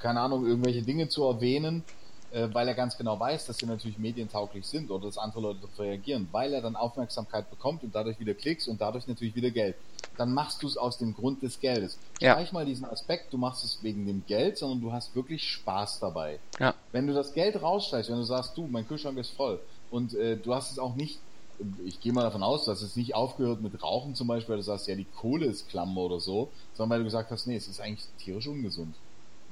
[0.00, 1.84] keine Ahnung, irgendwelche Dinge zu erwähnen,
[2.32, 5.60] äh, weil er ganz genau weiß, dass sie natürlich medientauglich sind oder dass andere Leute
[5.60, 9.50] darauf reagieren, weil er dann Aufmerksamkeit bekommt und dadurch wieder Klicks und dadurch natürlich wieder
[9.50, 9.76] Geld.
[10.16, 11.98] Dann machst du es aus dem Grund des Geldes.
[12.20, 12.32] Ja.
[12.32, 16.00] Streich mal diesen Aspekt, du machst es wegen dem Geld, sondern du hast wirklich Spaß
[16.00, 16.40] dabei.
[16.58, 16.74] Ja.
[16.92, 20.36] Wenn du das Geld rausstreichst, wenn du sagst, du, mein Kühlschrank ist voll und äh,
[20.36, 21.18] du hast es auch nicht,
[21.84, 24.64] ich gehe mal davon aus, dass es nicht aufgehört mit Rauchen zum Beispiel, weil du
[24.64, 27.68] sagst, ja, die Kohle ist Klammer oder so, sondern weil du gesagt hast, nee, es
[27.68, 28.94] ist eigentlich tierisch ungesund.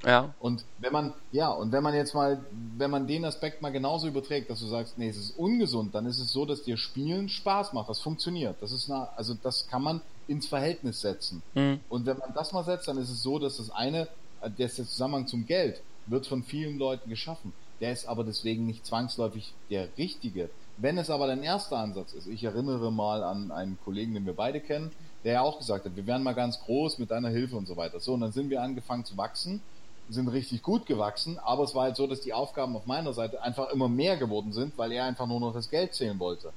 [0.05, 0.35] Ja.
[0.39, 2.41] Und wenn man, ja, und wenn man jetzt mal,
[2.77, 6.07] wenn man den Aspekt mal genauso überträgt, dass du sagst, nee, es ist ungesund, dann
[6.07, 7.89] ist es so, dass dir Spielen Spaß macht.
[7.89, 8.57] Das funktioniert.
[8.61, 11.43] Das ist eine, also das kann man ins Verhältnis setzen.
[11.55, 11.81] Hm.
[11.89, 14.09] Und wenn man das mal setzt, dann ist es so, dass das eine,
[14.41, 17.53] äh, der Zusammenhang zum Geld, wird von vielen Leuten geschaffen.
[17.81, 20.51] Der ist aber deswegen nicht zwangsläufig der richtige.
[20.77, 24.35] Wenn es aber dein erster Ansatz ist, ich erinnere mal an einen Kollegen, den wir
[24.35, 24.93] beide kennen,
[25.25, 27.77] der ja auch gesagt hat, wir werden mal ganz groß mit deiner Hilfe und so
[27.77, 28.01] weiter.
[28.01, 29.61] So, und dann sind wir angefangen zu wachsen,
[30.09, 33.43] sind richtig gut gewachsen, aber es war halt so, dass die Aufgaben auf meiner Seite
[33.43, 36.53] einfach immer mehr geworden sind, weil er einfach nur noch das Geld zählen wollte.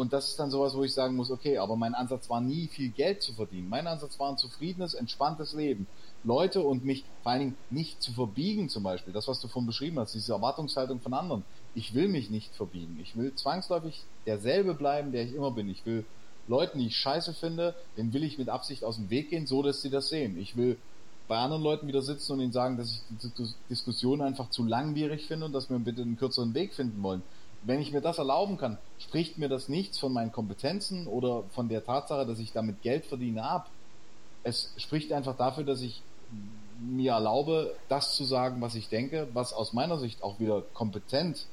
[0.00, 2.68] Und das ist dann sowas, wo ich sagen muss, okay, aber mein Ansatz war nie
[2.68, 3.68] viel Geld zu verdienen.
[3.68, 5.86] Mein Ansatz war ein zufriedenes, entspanntes Leben.
[6.24, 9.12] Leute und mich vor allen Dingen nicht zu verbiegen zum Beispiel.
[9.12, 11.44] Das, was du vorhin beschrieben hast, diese Erwartungshaltung von anderen.
[11.74, 12.98] Ich will mich nicht verbiegen.
[13.02, 15.68] Ich will zwangsläufig derselbe bleiben, der ich immer bin.
[15.68, 16.06] Ich will
[16.48, 19.62] Leuten, die ich scheiße finde, den will ich mit Absicht aus dem Weg gehen, so
[19.62, 20.38] dass sie das sehen.
[20.40, 20.78] Ich will
[21.28, 24.64] bei anderen Leuten wieder sitzen und ihnen sagen, dass ich die Dis- Diskussion einfach zu
[24.64, 27.22] langwierig finde und dass wir bitte einen kürzeren Weg finden wollen.
[27.62, 31.68] Wenn ich mir das erlauben kann, spricht mir das nichts von meinen Kompetenzen oder von
[31.68, 33.68] der Tatsache, dass ich damit Geld verdiene ab.
[34.42, 36.02] Es spricht einfach dafür, dass ich
[36.80, 41.46] mir erlaube, das zu sagen, was ich denke, was aus meiner Sicht auch wieder kompetent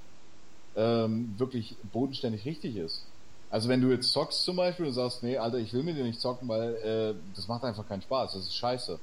[0.77, 3.03] ähm, wirklich bodenständig richtig ist.
[3.49, 6.03] Also wenn du jetzt zockst zum Beispiel und sagst, nee, Alter, ich will mit dir
[6.03, 8.99] nicht zocken, weil äh, das macht einfach keinen Spaß, das ist scheiße.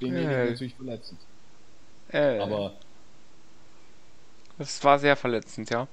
[0.00, 0.50] Denjenigen Äh.
[0.50, 1.20] natürlich verletzend.
[2.10, 2.72] Äh, Aber
[4.60, 5.88] das war sehr verletzend, ja.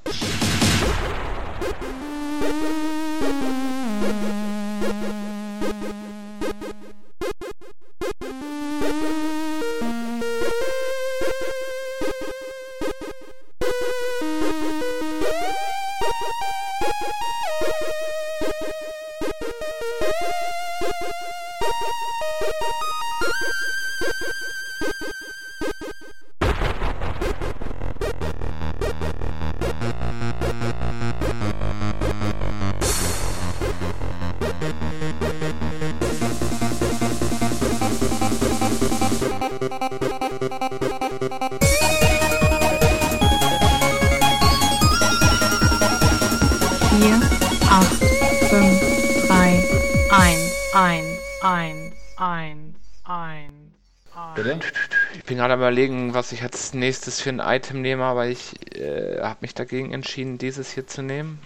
[55.48, 59.54] Gerade überlegen, was ich als nächstes für ein Item nehme, aber ich äh, habe mich
[59.54, 61.40] dagegen entschieden, dieses hier zu nehmen.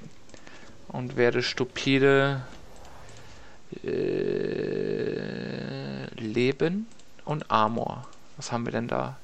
[0.87, 2.41] Und werde stupide
[3.83, 4.05] äh,
[6.19, 6.87] Leben
[7.25, 8.07] und Armor.
[8.37, 9.17] Was haben wir denn da?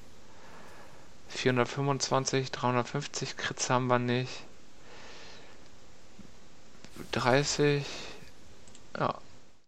[1.30, 4.44] 425, 350 Crits haben wir nicht.
[7.14, 7.84] 30.
[8.98, 9.16] Ja,